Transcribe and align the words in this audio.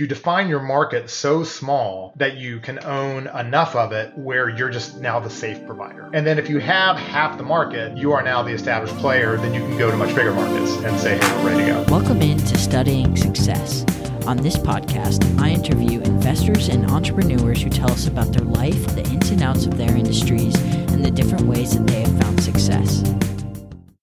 you 0.00 0.06
define 0.06 0.48
your 0.48 0.60
market 0.60 1.10
so 1.10 1.44
small 1.44 2.14
that 2.16 2.38
you 2.38 2.58
can 2.58 2.82
own 2.84 3.26
enough 3.26 3.76
of 3.76 3.92
it 3.92 4.16
where 4.16 4.48
you're 4.48 4.70
just 4.70 4.98
now 4.98 5.20
the 5.20 5.28
safe 5.28 5.64
provider. 5.66 6.08
And 6.14 6.26
then 6.26 6.38
if 6.38 6.48
you 6.48 6.58
have 6.58 6.96
half 6.96 7.36
the 7.36 7.44
market, 7.44 7.94
you 7.98 8.12
are 8.12 8.22
now 8.22 8.42
the 8.42 8.52
established 8.52 8.96
player, 8.96 9.36
then 9.36 9.52
you 9.52 9.60
can 9.60 9.76
go 9.76 9.90
to 9.90 9.96
much 9.98 10.14
bigger 10.14 10.32
markets 10.32 10.72
and 10.84 10.98
say, 10.98 11.18
hey, 11.18 11.36
we're 11.36 11.50
ready 11.50 11.66
to 11.66 11.84
go. 11.84 11.94
Welcome 11.94 12.22
into 12.22 12.56
Studying 12.56 13.14
Success. 13.14 13.84
On 14.26 14.38
this 14.38 14.56
podcast, 14.56 15.38
I 15.38 15.50
interview 15.50 16.00
investors 16.00 16.68
and 16.68 16.90
entrepreneurs 16.90 17.62
who 17.62 17.68
tell 17.68 17.90
us 17.90 18.06
about 18.06 18.32
their 18.32 18.46
life, 18.46 18.86
the 18.94 19.02
ins 19.02 19.28
and 19.28 19.42
outs 19.42 19.66
of 19.66 19.76
their 19.76 19.94
industries, 19.94 20.54
and 20.92 21.04
the 21.04 21.10
different 21.10 21.44
ways 21.46 21.76
that 21.76 21.86
they 21.86 22.00
have 22.00 22.20
found 22.22 22.42
success. 22.42 23.02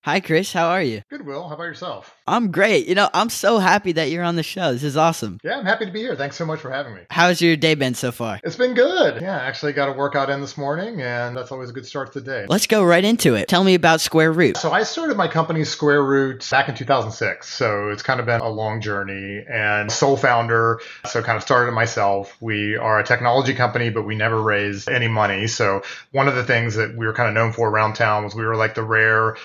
Hi, 0.08 0.22
Chris. 0.22 0.54
How 0.54 0.70
are 0.70 0.82
you? 0.82 1.02
Good, 1.10 1.26
Will. 1.26 1.50
How 1.50 1.56
about 1.56 1.66
yourself? 1.66 2.16
I'm 2.26 2.50
great. 2.50 2.88
You 2.88 2.96
know, 2.96 3.10
I'm 3.14 3.30
so 3.30 3.58
happy 3.58 3.92
that 3.92 4.10
you're 4.10 4.24
on 4.24 4.38
the 4.38 4.44
show. 4.44 4.72
This 4.72 4.84
is 4.84 4.96
awesome. 4.96 5.38
Yeah, 5.44 5.58
I'm 5.58 5.66
happy 5.66 5.86
to 5.86 5.92
be 5.92 6.00
here. 6.00 6.16
Thanks 6.16 6.38
so 6.38 6.46
much 6.46 6.62
for 6.62 6.72
having 6.72 6.96
me. 6.96 7.02
How's 7.10 7.42
your 7.42 7.58
day 7.58 7.76
been 7.76 7.94
so 7.94 8.14
far? 8.14 8.40
It's 8.42 8.56
been 8.56 8.74
good. 8.74 9.22
Yeah, 9.22 9.36
I 9.36 9.46
actually 9.46 9.74
got 9.74 9.90
a 9.90 9.92
workout 9.92 10.30
in 10.30 10.40
this 10.40 10.58
morning, 10.58 11.02
and 11.02 11.36
that's 11.36 11.52
always 11.52 11.72
a 11.72 11.74
good 11.74 11.86
start 11.86 12.14
to 12.14 12.22
the 12.22 12.26
day. 12.26 12.46
Let's 12.48 12.68
go 12.68 12.86
right 12.86 13.04
into 13.04 13.36
it. 13.36 13.50
Tell 13.50 13.66
me 13.66 13.74
about 13.74 14.00
Square 14.00 14.32
Root. 14.32 14.56
So 14.56 14.72
I 14.72 14.84
started 14.84 15.18
my 15.18 15.28
company 15.28 15.66
Square 15.66 16.04
Root 16.04 16.48
back 16.50 16.70
in 16.70 16.76
2006. 16.76 17.50
So 17.50 17.90
it's 17.90 18.02
kind 18.02 18.22
of 18.22 18.26
been 18.26 18.40
a 18.40 18.50
long 18.50 18.80
journey 18.80 19.44
and 19.50 19.92
sole 19.92 20.16
founder. 20.16 20.80
So 21.06 21.22
kind 21.22 21.36
of 21.36 21.44
started 21.44 21.72
it 21.72 21.76
myself. 21.76 22.34
We 22.40 22.78
are 22.78 22.98
a 22.98 23.04
technology 23.04 23.54
company, 23.54 23.90
but 23.90 24.04
we 24.04 24.16
never 24.16 24.42
raised 24.42 24.90
any 24.90 25.10
money. 25.10 25.48
So 25.48 25.82
one 26.14 26.30
of 26.30 26.36
the 26.36 26.46
things 26.46 26.76
that 26.76 26.96
we 26.96 27.06
were 27.06 27.14
kind 27.14 27.28
of 27.28 27.36
known 27.36 27.52
for 27.52 27.70
around 27.70 27.96
town 27.96 28.24
was 28.24 28.36
we 28.36 28.46
were 28.46 28.56
like 28.56 28.74
the 28.74 28.84
rare 28.84 29.36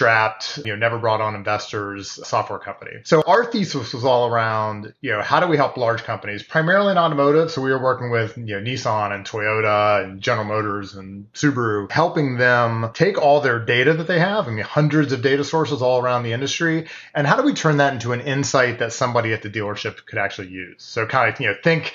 bootstrapped, 0.00 0.64
you 0.64 0.72
know, 0.72 0.76
never 0.76 0.98
brought 0.98 1.20
on 1.20 1.34
investors 1.34 2.10
software 2.26 2.58
company. 2.58 2.92
So 3.04 3.22
our 3.26 3.44
thesis 3.44 3.92
was 3.92 4.04
all 4.04 4.28
around, 4.28 4.94
you 5.00 5.12
know, 5.12 5.22
how 5.22 5.40
do 5.40 5.46
we 5.46 5.56
help 5.56 5.76
large 5.76 6.02
companies, 6.02 6.42
primarily 6.42 6.92
in 6.92 6.98
automotive. 6.98 7.50
So 7.50 7.62
we 7.62 7.70
were 7.70 7.82
working 7.82 8.10
with, 8.10 8.36
you 8.36 8.58
know, 8.58 8.60
Nissan 8.60 9.14
and 9.14 9.26
Toyota 9.26 10.04
and 10.04 10.20
General 10.20 10.46
Motors 10.46 10.94
and 10.94 11.32
Subaru, 11.32 11.90
helping 11.90 12.36
them 12.36 12.90
take 12.94 13.18
all 13.18 13.40
their 13.40 13.58
data 13.58 13.94
that 13.94 14.06
they 14.06 14.18
have, 14.18 14.48
I 14.48 14.50
mean, 14.50 14.64
hundreds 14.64 15.12
of 15.12 15.22
data 15.22 15.44
sources 15.44 15.82
all 15.82 16.02
around 16.02 16.22
the 16.22 16.32
industry, 16.32 16.88
and 17.14 17.26
how 17.26 17.36
do 17.36 17.42
we 17.42 17.54
turn 17.54 17.78
that 17.78 17.92
into 17.92 18.12
an 18.12 18.20
insight 18.20 18.78
that 18.78 18.92
somebody 18.92 19.32
at 19.32 19.42
the 19.42 19.50
dealership 19.50 20.04
could 20.06 20.18
actually 20.18 20.48
use? 20.48 20.82
So 20.82 21.06
kind 21.06 21.32
of, 21.32 21.40
you 21.40 21.48
know, 21.48 21.54
think 21.62 21.94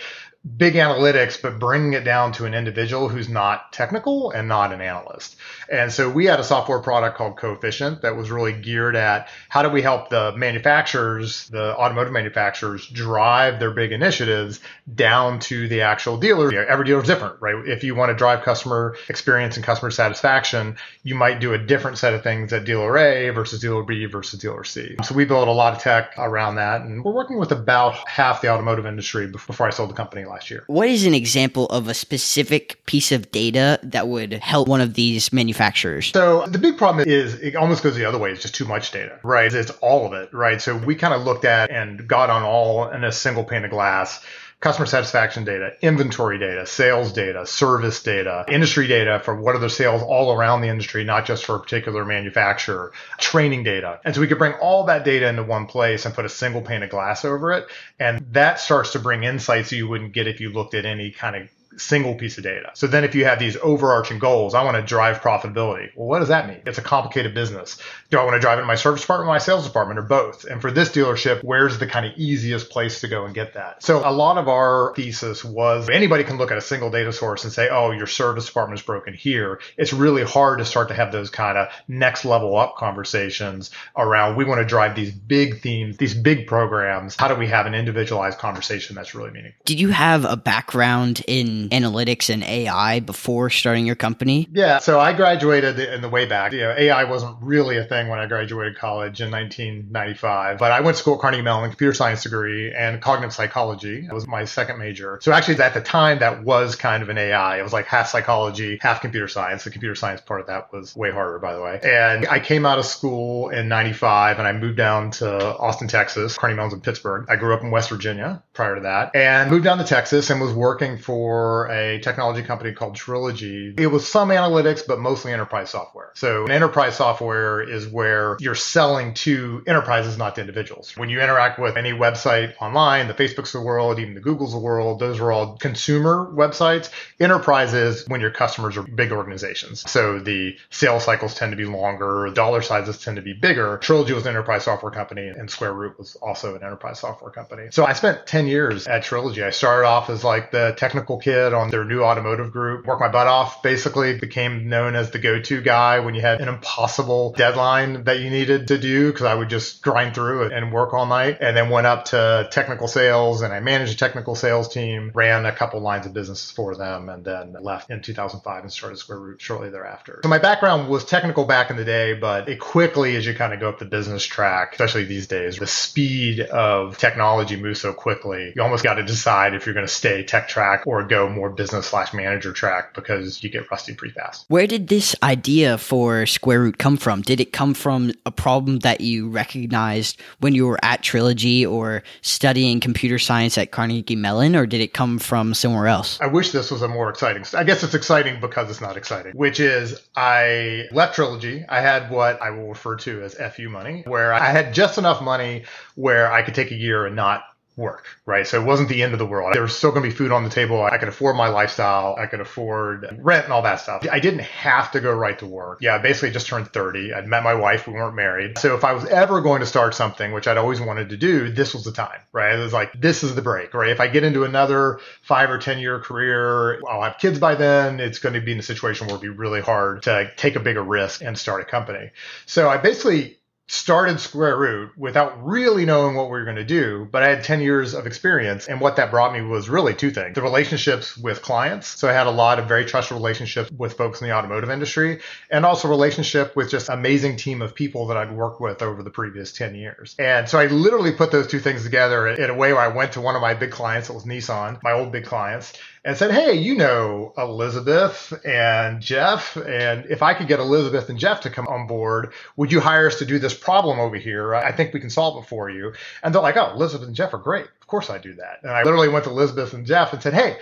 big 0.58 0.76
analytics, 0.76 1.42
but 1.42 1.60
bringing 1.60 1.94
it 1.94 2.04
down 2.04 2.32
to 2.32 2.46
an 2.46 2.54
individual 2.54 3.10
who's 3.10 3.28
not 3.28 3.74
technical 3.74 4.32
and 4.32 4.48
not 4.48 4.72
an 4.72 4.80
analyst. 4.80 5.36
And 5.72 5.92
so 5.92 6.10
we 6.10 6.26
had 6.26 6.40
a 6.40 6.44
software 6.44 6.80
product 6.80 7.18
called 7.18 7.38
Coefficient 7.38 8.04
that 8.04 8.16
was 8.16 8.30
really 8.30 8.54
geared 8.54 8.96
at 8.96 9.30
how 9.50 9.64
do 9.64 9.70
we 9.70 9.82
help 9.82 10.10
the 10.10 10.34
manufacturers, 10.38 11.48
the 11.48 11.76
automotive 11.76 12.14
manufacturers, 12.14 12.88
drive 12.88 13.60
their 13.60 13.72
big 13.72 13.92
initiatives 13.92 14.60
down 14.94 15.40
to 15.40 15.68
the 15.68 15.82
actual 15.82 16.18
dealer. 16.18 16.52
You 16.52 16.60
know, 16.60 16.66
every 16.70 16.86
dealer 16.86 17.02
is 17.02 17.08
different, 17.08 17.42
right? 17.42 17.56
If 17.68 17.84
you 17.84 17.96
want 17.96 18.12
to 18.12 18.16
drive 18.16 18.44
customer 18.44 18.96
experience 19.10 19.56
and 19.56 19.66
customer 19.66 19.90
satisfaction, 19.90 20.78
you 21.02 21.16
might 21.16 21.40
do 21.40 21.54
a 21.54 21.58
different 21.58 21.98
set 21.98 22.14
of 22.14 22.22
things 22.22 22.54
at 22.54 22.66
dealer 22.66 22.96
A 22.98 23.32
versus 23.32 23.60
dealer 23.60 23.84
B 23.84 24.06
versus 24.06 24.40
dealer 24.40 24.64
C. 24.64 24.96
So 25.04 25.16
we 25.16 25.26
built 25.26 25.48
a 25.48 25.52
lot 25.52 25.74
of 25.74 25.82
tech 25.82 26.14
around 26.20 26.56
that, 26.56 26.82
and 26.82 27.04
we're 27.04 27.14
working 27.14 27.40
with 27.40 27.52
about 27.52 28.08
half 28.08 28.42
the 28.42 28.50
automotive 28.50 28.86
industry 28.86 29.26
before 29.26 29.66
I 29.66 29.72
sold 29.72 29.90
the 29.90 29.96
company 29.96 30.24
last 30.36 30.52
year. 30.52 30.64
What 30.68 30.90
is 30.90 31.06
an 31.06 31.14
example 31.14 31.66
of 31.68 31.88
a 31.88 31.94
specific 31.94 32.86
piece 32.86 33.12
of 33.12 33.32
data 33.32 33.80
that 33.84 34.08
would 34.08 34.34
help 34.34 34.68
one 34.68 34.82
of 34.82 34.94
these 34.94 35.32
manufacturers? 35.32 36.12
So 36.12 36.46
the 36.48 36.60
big 36.60 36.78
problem 36.78 37.08
is 37.08 37.36
it 37.36 37.56
almost 37.56 37.84
goes 37.84 37.96
the 37.96 38.06
other 38.06 38.18
way. 38.18 38.32
It's 38.32 38.42
just 38.42 38.56
too 38.56 38.66
much 38.66 38.92
data, 38.92 39.20
right? 39.24 39.52
It's 39.52 39.72
all 39.82 40.06
of 40.06 40.14
it, 40.14 40.34
right? 40.34 40.62
So 40.62 40.76
we 40.76 40.96
kind 40.96 41.14
of 41.14 41.24
looked 41.24 41.46
at 41.46 41.72
and 41.72 42.08
got 42.08 42.30
on 42.30 42.44
all 42.44 42.90
in 42.90 43.04
a 43.04 43.12
single 43.12 43.44
pane 43.44 43.64
of 43.64 43.72
glass 43.72 44.24
customer 44.60 44.86
satisfaction 44.86 45.44
data, 45.44 45.74
inventory 45.82 46.40
data, 46.40 46.66
sales 46.66 47.12
data, 47.12 47.46
service 47.46 48.02
data, 48.02 48.46
industry 48.48 48.88
data 48.88 49.22
for 49.24 49.36
what 49.36 49.56
are 49.56 49.60
the 49.60 49.70
sales 49.70 50.02
all 50.02 50.34
around 50.34 50.62
the 50.62 50.70
industry, 50.70 51.04
not 51.04 51.26
just 51.26 51.46
for 51.46 51.56
a 51.56 51.60
particular 51.60 52.06
manufacturer, 52.06 52.92
training 53.20 53.64
data. 53.64 54.00
And 54.04 54.16
so 54.16 54.22
we 54.22 54.28
could 54.28 54.40
bring 54.40 54.54
all 54.54 54.86
that 54.86 55.06
data 55.06 55.28
into 55.28 55.44
one 55.44 55.68
place 55.68 56.06
and 56.06 56.16
put 56.16 56.26
a 56.26 56.30
single 56.30 56.62
pane 56.62 56.84
of 56.84 56.90
glass 56.90 57.26
over 57.26 57.52
it. 57.52 57.68
And 58.00 58.26
that 58.32 58.60
starts 58.60 58.94
to 58.94 59.00
bring 59.00 59.24
insights 59.24 59.72
you 59.72 59.88
wouldn't 59.88 60.14
get 60.14 60.28
if 60.28 60.40
you 60.40 60.52
looked 60.52 60.74
at 60.74 60.86
any 60.86 61.12
kind 61.12 61.36
of 61.36 61.50
single 61.78 62.16
piece 62.16 62.38
of 62.38 62.44
data. 62.44 62.72
So 62.74 62.88
then 62.88 63.04
if 63.04 63.16
you 63.16 63.26
have 63.26 63.40
these 63.40 63.58
overarching 63.58 64.20
goals, 64.20 64.54
I 64.54 64.64
want 64.64 64.78
to 64.78 64.84
drive 64.84 65.22
profitability. 65.22 65.92
Well, 65.96 66.08
what 66.08 66.20
does 66.20 66.30
that 66.30 66.48
mean? 66.48 66.62
It's 66.66 66.78
a 66.78 66.82
complicated 66.84 67.34
business. 67.34 67.78
Do 68.10 68.20
I 68.20 68.24
want 68.24 68.36
to 68.36 68.40
drive 68.40 68.60
it 68.60 68.62
in 68.62 68.68
my 68.68 68.76
service 68.76 69.02
department, 69.02 69.28
my 69.28 69.38
sales 69.38 69.66
department, 69.66 70.00
or 70.00 70.04
both? 70.04 70.46
And 70.46 70.62
for 70.62 70.72
this 70.72 70.90
dealership, 70.90 71.44
where's 71.44 71.80
the 71.80 71.88
kind 71.88 72.06
of 72.06 72.14
easiest 72.18 72.70
place 72.70 73.02
to 73.02 73.08
go 73.08 73.26
and 73.26 73.34
get 73.34 73.54
that? 73.54 73.84
So 73.84 74.08
a 74.08 74.12
lot 74.12 74.38
of 74.38 74.48
our 74.48 74.94
thesis 74.96 75.44
was 75.44 75.90
anybody 75.90 76.24
can 76.24 76.38
look 76.38 76.52
at 76.52 76.58
a 76.58 76.62
single 76.62 76.90
data 76.90 77.12
source 77.12 77.44
and 77.44 77.52
say, 77.52 77.70
oh, 77.70 77.92
your 77.92 78.08
service 78.08 78.46
department 78.46 78.80
is 78.80 78.86
broken 78.86 79.14
here. 79.14 79.60
It's 79.78 79.94
really 79.94 80.24
hard 80.24 80.60
to 80.60 80.66
start 80.66 80.90
to 80.90 80.94
have 80.94 81.12
those 81.12 81.30
kind 81.30 81.58
of 81.58 81.70
next 81.88 82.26
level 82.26 82.56
up 82.56 82.76
conversations 82.78 83.72
around 83.96 84.36
we 84.36 84.46
want 84.46 84.60
to 84.60 84.66
drive 84.66 84.96
these 84.96 85.12
big 85.12 85.62
themes, 85.62 85.98
these 85.98 86.14
big 86.14 86.48
programs. 86.48 87.16
How 87.16 87.28
do 87.28 87.36
we 87.36 87.48
have 87.48 87.66
an 87.66 87.74
individualized 87.74 88.38
conversation 88.38 88.96
that's 88.96 89.16
really 89.16 89.32
meaningful? 89.32 89.62
Did 89.66 89.80
you 89.80 89.90
have 89.90 90.26
a 90.26 90.38
background 90.38 91.24
in 91.28 91.65
analytics 91.70 92.30
and 92.34 92.44
AI 92.44 93.00
before 93.00 93.50
starting 93.50 93.86
your 93.86 93.96
company? 93.96 94.48
Yeah, 94.52 94.80
so 94.80 95.00
I 95.00 95.14
graduated 95.14 95.80
in 95.80 96.02
the 96.02 96.10
way 96.10 96.26
back. 96.26 96.54
You 96.54 96.62
know, 96.62 96.76
AI 96.78 97.04
wasn't 97.04 97.38
really 97.42 97.78
a 97.78 97.84
thing 97.84 98.08
when 98.08 98.20
I 98.20 98.26
graduated 98.26 98.78
college 98.78 99.22
in 99.22 99.32
1995, 99.32 100.58
but 100.58 100.72
I 100.72 100.82
went 100.82 100.98
to 100.98 101.02
school 101.02 101.16
at 101.16 101.22
Carnegie 101.22 101.42
Mellon, 101.42 101.70
computer 101.70 101.94
science 101.94 102.24
degree, 102.24 102.74
and 102.74 103.02
cognitive 103.02 103.34
psychology 103.34 104.08
was 104.12 104.28
my 104.28 104.46
second 104.46 104.80
major. 104.80 105.20
So 105.22 105.32
actually, 105.32 105.62
at 105.62 105.74
the 105.74 105.82
time, 105.82 106.20
that 106.20 106.44
was 106.44 106.76
kind 106.76 107.04
of 107.04 107.10
an 107.10 107.18
AI. 107.18 107.60
It 107.60 107.64
was 107.64 107.74
like 107.74 107.86
half 107.86 108.08
psychology, 108.08 108.78
half 108.82 109.02
computer 109.02 109.28
science. 109.28 109.64
The 109.64 109.72
computer 109.72 109.96
science 109.96 110.22
part 110.22 110.42
of 110.42 110.48
that 110.48 110.72
was 110.72 110.96
way 110.96 111.12
harder, 111.12 111.40
by 111.40 111.54
the 111.54 111.62
way. 111.62 111.80
And 111.84 112.28
I 112.28 112.40
came 112.40 112.66
out 112.66 112.80
of 112.80 112.86
school 112.86 113.50
in 113.50 113.68
95 113.68 114.40
and 114.40 114.48
I 114.48 114.54
moved 114.54 114.78
down 114.78 115.12
to 115.12 115.58
Austin, 115.58 115.88
Texas. 115.88 116.38
Carnegie 116.38 116.58
Mellon's 116.58 116.74
in 116.74 116.82
Pittsburgh. 116.82 117.26
I 117.30 117.36
grew 117.36 117.54
up 117.54 117.62
in 117.62 117.72
West 117.72 117.90
Virginia 117.90 118.44
prior 118.54 118.76
to 118.76 118.82
that 118.82 119.16
and 119.16 119.50
moved 119.50 119.64
down 119.64 119.78
to 119.78 119.84
Texas 119.84 120.30
and 120.30 120.40
was 120.40 120.54
working 120.54 120.98
for 120.98 121.55
a 121.64 122.00
technology 122.00 122.44
company 122.44 122.74
called 122.74 122.96
Trilogy. 122.96 123.74
It 123.78 123.88
was 123.88 124.08
some 124.08 124.30
analytics, 124.30 124.82
but 124.86 125.00
mostly 125.00 125.34
enterprise 125.34 125.70
software. 125.70 126.12
So 126.16 126.46
enterprise 126.46 126.96
software 126.96 127.62
is 127.62 127.88
where 127.88 128.38
you're 128.40 128.56
selling 128.56 129.14
to 129.16 129.64
enterprises, 129.68 130.18
not 130.18 130.36
to 130.36 130.42
individuals. 130.42 130.96
When 130.98 131.10
you 131.10 131.22
interact 131.22 131.60
with 131.60 131.78
any 131.78 131.92
website 131.92 132.54
online, 132.62 133.08
the 133.08 133.14
Facebooks 133.14 133.48
of 133.48 133.54
the 133.54 133.62
world, 133.62 134.00
even 134.00 134.14
the 134.14 134.22
Googles 134.22 134.48
of 134.48 134.52
the 134.54 134.60
world, 134.60 135.00
those 135.00 135.20
are 135.20 135.32
all 135.32 135.58
consumer 135.58 136.32
websites. 136.34 136.90
Enterprises 137.20 138.06
when 138.08 138.22
your 138.22 138.32
customers 138.32 138.78
are 138.78 138.84
big 138.84 139.12
organizations. 139.12 139.90
So 139.90 140.20
the 140.20 140.58
sales 140.70 141.04
cycles 141.06 141.36
tend 141.36 141.52
to 141.52 141.58
be 141.58 141.66
longer, 141.66 142.30
dollar 142.34 142.62
sizes 142.62 143.04
tend 143.04 143.16
to 143.18 143.22
be 143.22 143.34
bigger. 143.34 143.78
Trilogy 143.78 144.14
was 144.14 144.24
an 144.24 144.30
enterprise 144.30 144.64
software 144.64 144.92
company 144.92 145.28
and 145.28 145.50
Square 145.50 145.74
Root 145.74 145.98
was 145.98 146.16
also 146.18 146.56
an 146.56 146.64
enterprise 146.64 147.00
software 147.00 147.32
company. 147.32 147.68
So 147.72 147.86
I 147.86 147.94
spent 147.94 148.26
10 148.28 148.48
years 148.48 148.88
at 148.88 149.04
Trilogy. 149.04 149.44
I 149.44 149.52
started 149.52 149.88
off 149.88 150.10
as 150.10 150.24
like 150.24 150.52
the 150.52 150.74
technical 150.78 151.18
kid 151.18 151.45
on 151.54 151.70
their 151.70 151.84
new 151.84 152.04
automotive 152.04 152.52
group. 152.52 152.86
Worked 152.86 153.02
my 153.02 153.10
butt 153.10 153.28
off, 153.28 153.62
basically 153.62 154.18
became 154.18 154.70
known 154.70 154.96
as 154.96 155.12
the 155.12 155.20
go-to 155.20 155.62
guy 155.62 156.00
when 156.00 156.16
you 156.16 156.22
had 156.22 156.42
an 156.42 156.48
impossible 156.48 157.34
deadline 157.34 158.04
that 158.06 158.20
you 158.20 158.30
needed 158.30 158.68
to 158.70 158.78
do 158.78 159.12
because 159.12 159.26
I 159.26 159.34
would 159.34 159.50
just 159.50 159.82
grind 159.82 160.16
through 160.16 160.44
it 160.44 160.54
and 160.54 160.72
work 160.72 160.94
all 160.94 161.06
night. 161.06 161.38
And 161.42 161.56
then 161.56 161.70
went 161.70 161.88
up 161.88 162.06
to 162.06 162.48
technical 162.52 162.88
sales 162.88 163.42
and 163.42 163.54
I 163.54 163.60
managed 163.60 163.94
a 163.94 163.98
technical 163.98 164.36
sales 164.36 164.68
team, 164.68 165.12
ran 165.14 165.46
a 165.46 165.52
couple 165.52 165.80
lines 165.82 166.06
of 166.06 166.14
business 166.14 166.52
for 166.52 166.76
them, 166.76 167.10
and 167.10 167.24
then 167.24 167.56
left 167.60 167.90
in 167.90 168.02
2005 168.02 168.64
and 168.64 168.72
started 168.72 168.98
Square 168.98 169.20
Root 169.20 169.42
shortly 169.42 169.70
thereafter. 169.70 170.20
So 170.24 170.30
my 170.30 170.40
background 170.40 170.90
was 170.90 171.06
technical 171.06 171.46
back 171.46 171.70
in 171.70 171.78
the 171.78 171.86
day, 171.86 172.14
but 172.14 172.50
it 172.50 172.60
quickly, 172.60 173.16
as 173.16 173.26
you 173.26 173.34
kind 173.34 173.54
of 173.54 173.60
go 173.60 173.70
up 173.70 173.80
the 173.80 173.86
business 173.86 174.24
track, 174.24 174.74
especially 174.74 175.06
these 175.06 175.28
days, 175.28 175.58
the 175.58 175.68
speed 175.68 176.42
of 176.42 176.98
technology 176.98 177.56
moves 177.56 177.82
so 177.82 177.94
quickly. 177.94 178.54
You 178.56 178.62
almost 178.62 178.84
got 178.84 178.96
to 178.96 179.04
decide 179.04 179.54
if 179.54 179.66
you're 179.66 179.74
going 179.76 179.86
to 179.86 179.92
stay 179.92 180.24
tech 180.24 180.48
track 180.48 180.84
or 180.86 181.04
go 181.04 181.30
more 181.36 181.50
business 181.50 181.88
slash 181.88 182.14
manager 182.14 182.52
track 182.52 182.94
because 182.94 183.44
you 183.44 183.50
get 183.50 183.70
rusty 183.70 183.94
pretty 183.94 184.14
fast. 184.14 184.46
Where 184.48 184.68
did 184.68 184.88
this 184.88 185.16
idea 185.22 185.78
for 185.78 186.26
Square 186.26 186.62
Root 186.62 186.78
come 186.78 186.98
from? 186.98 187.22
Did 187.22 187.40
it 187.40 187.52
come 187.52 187.74
from 187.74 188.14
a 188.26 188.32
problem 188.32 188.80
that 188.80 189.02
you 189.02 189.30
recognized 189.30 190.20
when 190.40 190.56
you 190.56 190.66
were 190.66 190.80
at 190.84 191.04
Trilogy 191.04 191.66
or 191.66 192.04
studying 192.22 192.80
computer 192.80 193.20
science 193.20 193.58
at 193.58 193.72
Carnegie 193.72 194.16
Mellon, 194.16 194.56
or 194.56 194.66
did 194.66 194.82
it 194.82 194.94
come 194.94 195.20
from 195.20 195.54
somewhere 195.54 195.88
else? 195.88 196.20
I 196.22 196.28
wish 196.28 196.52
this 196.52 196.72
was 196.72 196.82
a 196.82 196.88
more 196.88 197.10
exciting. 197.10 197.44
I 197.54 197.64
guess 197.64 197.84
it's 197.84 197.94
exciting 197.94 198.40
because 198.40 198.70
it's 198.70 198.82
not 198.82 198.98
exciting, 198.98 199.34
which 199.34 199.60
is 199.60 200.02
I 200.16 200.86
left 200.92 201.16
Trilogy. 201.16 201.66
I 201.68 201.82
had 201.82 202.10
what 202.10 202.42
I 202.42 202.52
will 202.52 202.70
refer 202.70 202.96
to 202.98 203.24
as 203.24 203.36
FU 203.36 203.70
money, 203.70 204.04
where 204.08 204.34
I 204.34 204.46
had 204.46 204.74
just 204.74 204.98
enough 204.98 205.22
money 205.22 205.66
where 205.96 206.32
I 206.32 206.42
could 206.42 206.56
take 206.56 206.72
a 206.72 206.76
year 206.76 207.06
and 207.06 207.16
not 207.16 207.44
work, 207.78 208.08
right? 208.26 208.48
So 208.48 208.62
it 208.62 208.66
wasn't 208.66 208.90
the 208.90 209.04
end 209.04 209.14
of 209.14 209.20
the 209.20 209.26
world. 209.26 209.54
There 209.54 209.62
was 209.62 209.76
still 209.76 209.92
going 209.92 210.04
to 210.04 210.10
be 210.10 210.16
food 210.16 210.32
on 210.32 210.44
the 210.44 210.50
table. 210.50 210.84
I 210.84 210.98
could 210.98 211.10
afford 211.10 211.36
my 211.36 211.50
lifestyle. 211.50 212.16
I 212.18 212.26
could 212.26 212.40
afford 212.40 213.06
rent 213.20 213.46
and 213.46 213.54
all 213.54 213.64
that 213.64 213.82
stuff. 213.82 214.06
I 214.10 214.20
didn't 214.20 214.42
have 214.42 214.92
to 214.92 215.02
go 215.02 215.12
right 215.12 215.38
to 215.40 215.46
work. 215.46 215.80
Yeah, 215.82 215.96
I 215.96 215.98
basically 215.98 216.32
just 216.32 216.48
turned 216.48 216.72
30. 216.72 217.14
I'd 217.14 217.28
met 217.28 217.44
my 217.44 217.54
wife. 217.54 217.88
We 217.88 217.94
weren't 217.94 218.16
married. 218.16 218.58
So 218.58 218.76
if 218.76 218.84
I 218.84 218.94
was 218.94 219.06
ever 219.06 219.42
going 219.42 219.60
to 219.60 219.66
start 219.66 219.94
something, 219.94 220.32
which 220.32 220.48
I'd 220.48 220.58
always 220.58 220.80
wanted 220.80 221.10
to 221.10 221.18
do, 221.18 221.50
this 221.50 221.74
was 221.74 221.84
the 221.84 221.92
time, 221.92 222.20
right? 222.32 222.58
It 222.58 222.62
was 222.62 222.74
like, 222.74 222.94
this 223.00 223.24
is 223.24 223.36
the 223.36 223.42
break, 223.42 223.74
right? 223.74 223.92
If 223.92 224.00
I 224.00 224.08
get 224.08 224.24
into 224.24 224.44
another 224.44 225.00
five 225.24 225.50
or 225.50 225.58
10 225.58 225.80
year 225.80 226.00
career, 226.00 226.82
I'll 226.88 227.02
have 227.02 227.18
kids 227.18 227.40
by 227.40 227.56
then. 227.56 228.00
It's 228.00 228.20
going 228.20 228.36
to 228.36 228.42
be 228.42 228.54
in 228.54 228.60
a 228.60 228.64
situation 228.64 229.08
where 229.08 229.16
it'll 229.16 229.22
be 229.22 229.30
really 229.30 229.62
hard 229.62 230.04
to 230.04 230.32
take 230.38 230.56
a 230.56 230.62
bigger 230.62 230.84
risk 230.84 231.22
and 231.22 231.38
start 231.38 231.62
a 231.62 231.66
company. 231.66 232.12
So 232.46 232.70
I 232.70 232.78
basically 232.78 233.38
started 233.68 234.20
Square 234.20 234.58
Root 234.60 234.92
without 234.96 235.44
really 235.44 235.86
knowing 235.86 236.16
what 236.16 236.26
we 236.26 236.32
were 236.32 236.44
going 236.44 236.56
to 236.56 236.64
do, 236.64 237.08
but 237.12 237.24
I 237.24 237.30
had 237.30 237.44
10 237.44 237.62
years 237.62 237.96
of 237.96 238.06
experience. 238.06 238.68
And 238.68 238.80
what 238.80 238.98
that 238.98 239.10
brought 239.10 239.34
me 239.34 239.42
was 239.42 239.70
really 239.70 239.96
two 239.96 240.12
things 240.12 240.36
the 240.36 240.42
relationships 240.42 241.18
with 241.18 241.42
clients. 241.42 241.88
So 241.88 242.08
I 242.08 242.14
had 242.14 242.28
a 242.28 242.32
lot 242.32 242.60
of 242.60 242.68
very 242.68 242.86
trusted 242.86 243.16
relationships 243.18 243.72
with 243.72 243.94
folks 243.94 244.22
in 244.22 244.28
the 244.28 244.36
automotive 244.36 244.70
industry 244.70 245.22
and 245.50 245.66
also 245.66 245.88
relationship 245.88 246.56
with 246.56 246.70
just 246.70 246.90
amazing 246.90 247.38
team 247.38 247.62
of 247.64 247.74
people 247.74 248.08
that 248.08 248.18
I'd 248.18 248.32
worked 248.32 248.62
with 248.62 248.84
over 248.84 249.02
the 249.02 249.10
previous 249.10 249.52
10 249.52 249.74
years. 249.74 250.16
And 250.20 250.48
so 250.48 250.60
I 250.60 250.68
literally 250.68 251.12
put 251.12 251.32
those 251.32 251.48
two 251.48 251.60
things 251.60 251.84
together 251.84 252.28
in 252.28 252.50
a 252.50 252.56
way 252.56 252.72
where 252.72 252.82
I 252.82 252.90
went 252.90 253.14
to 253.14 253.22
one 253.22 253.36
of 253.36 253.42
my 253.42 253.56
big 253.56 253.72
clients, 253.72 254.10
it 254.10 254.14
was 254.14 254.26
Nissan, 254.26 254.82
my 254.84 254.92
old 254.92 255.12
big 255.12 255.26
clients, 255.26 255.74
and 256.06 256.18
said, 256.18 256.32
Hey, 256.32 256.54
you 256.56 256.76
know 256.76 257.34
Elizabeth 257.38 258.34
and 258.46 259.02
Jeff. 259.02 259.58
And 259.58 260.06
if 260.08 260.24
I 260.24 260.36
could 260.36 260.48
get 260.48 260.60
Elizabeth 260.62 261.10
and 261.10 261.20
Jeff 261.20 261.42
to 261.42 261.52
come 261.52 261.68
on 261.68 261.88
board, 261.88 262.34
would 262.58 262.72
you 262.72 262.80
hire 262.80 263.08
us 263.08 263.20
to 263.20 263.26
do 263.26 263.40
this 263.40 263.56
problem 263.56 264.00
over 264.00 264.18
here? 264.18 264.56
I 264.56 264.72
think 264.72 264.94
we 264.94 265.02
can 265.02 265.12
solve 265.12 265.44
it 265.44 265.50
for 265.50 265.70
you. 265.70 265.94
And 266.24 266.34
they're 266.34 266.44
like, 266.44 266.58
Oh, 266.58 266.72
Elizabeth 266.74 267.08
and 267.08 267.18
Jeff 267.18 267.34
are 267.34 267.40
great. 267.40 267.68
Of 267.82 267.88
course 267.88 268.10
I 268.12 268.20
do 268.20 268.36
that. 268.36 268.60
And 268.64 268.72
I 268.72 268.84
literally 268.84 269.10
went 269.10 269.26
to 269.26 269.32
Elizabeth 269.32 269.74
and 269.74 269.86
Jeff 269.86 270.14
and 270.14 270.24
said, 270.24 270.34
Hey, 270.34 270.58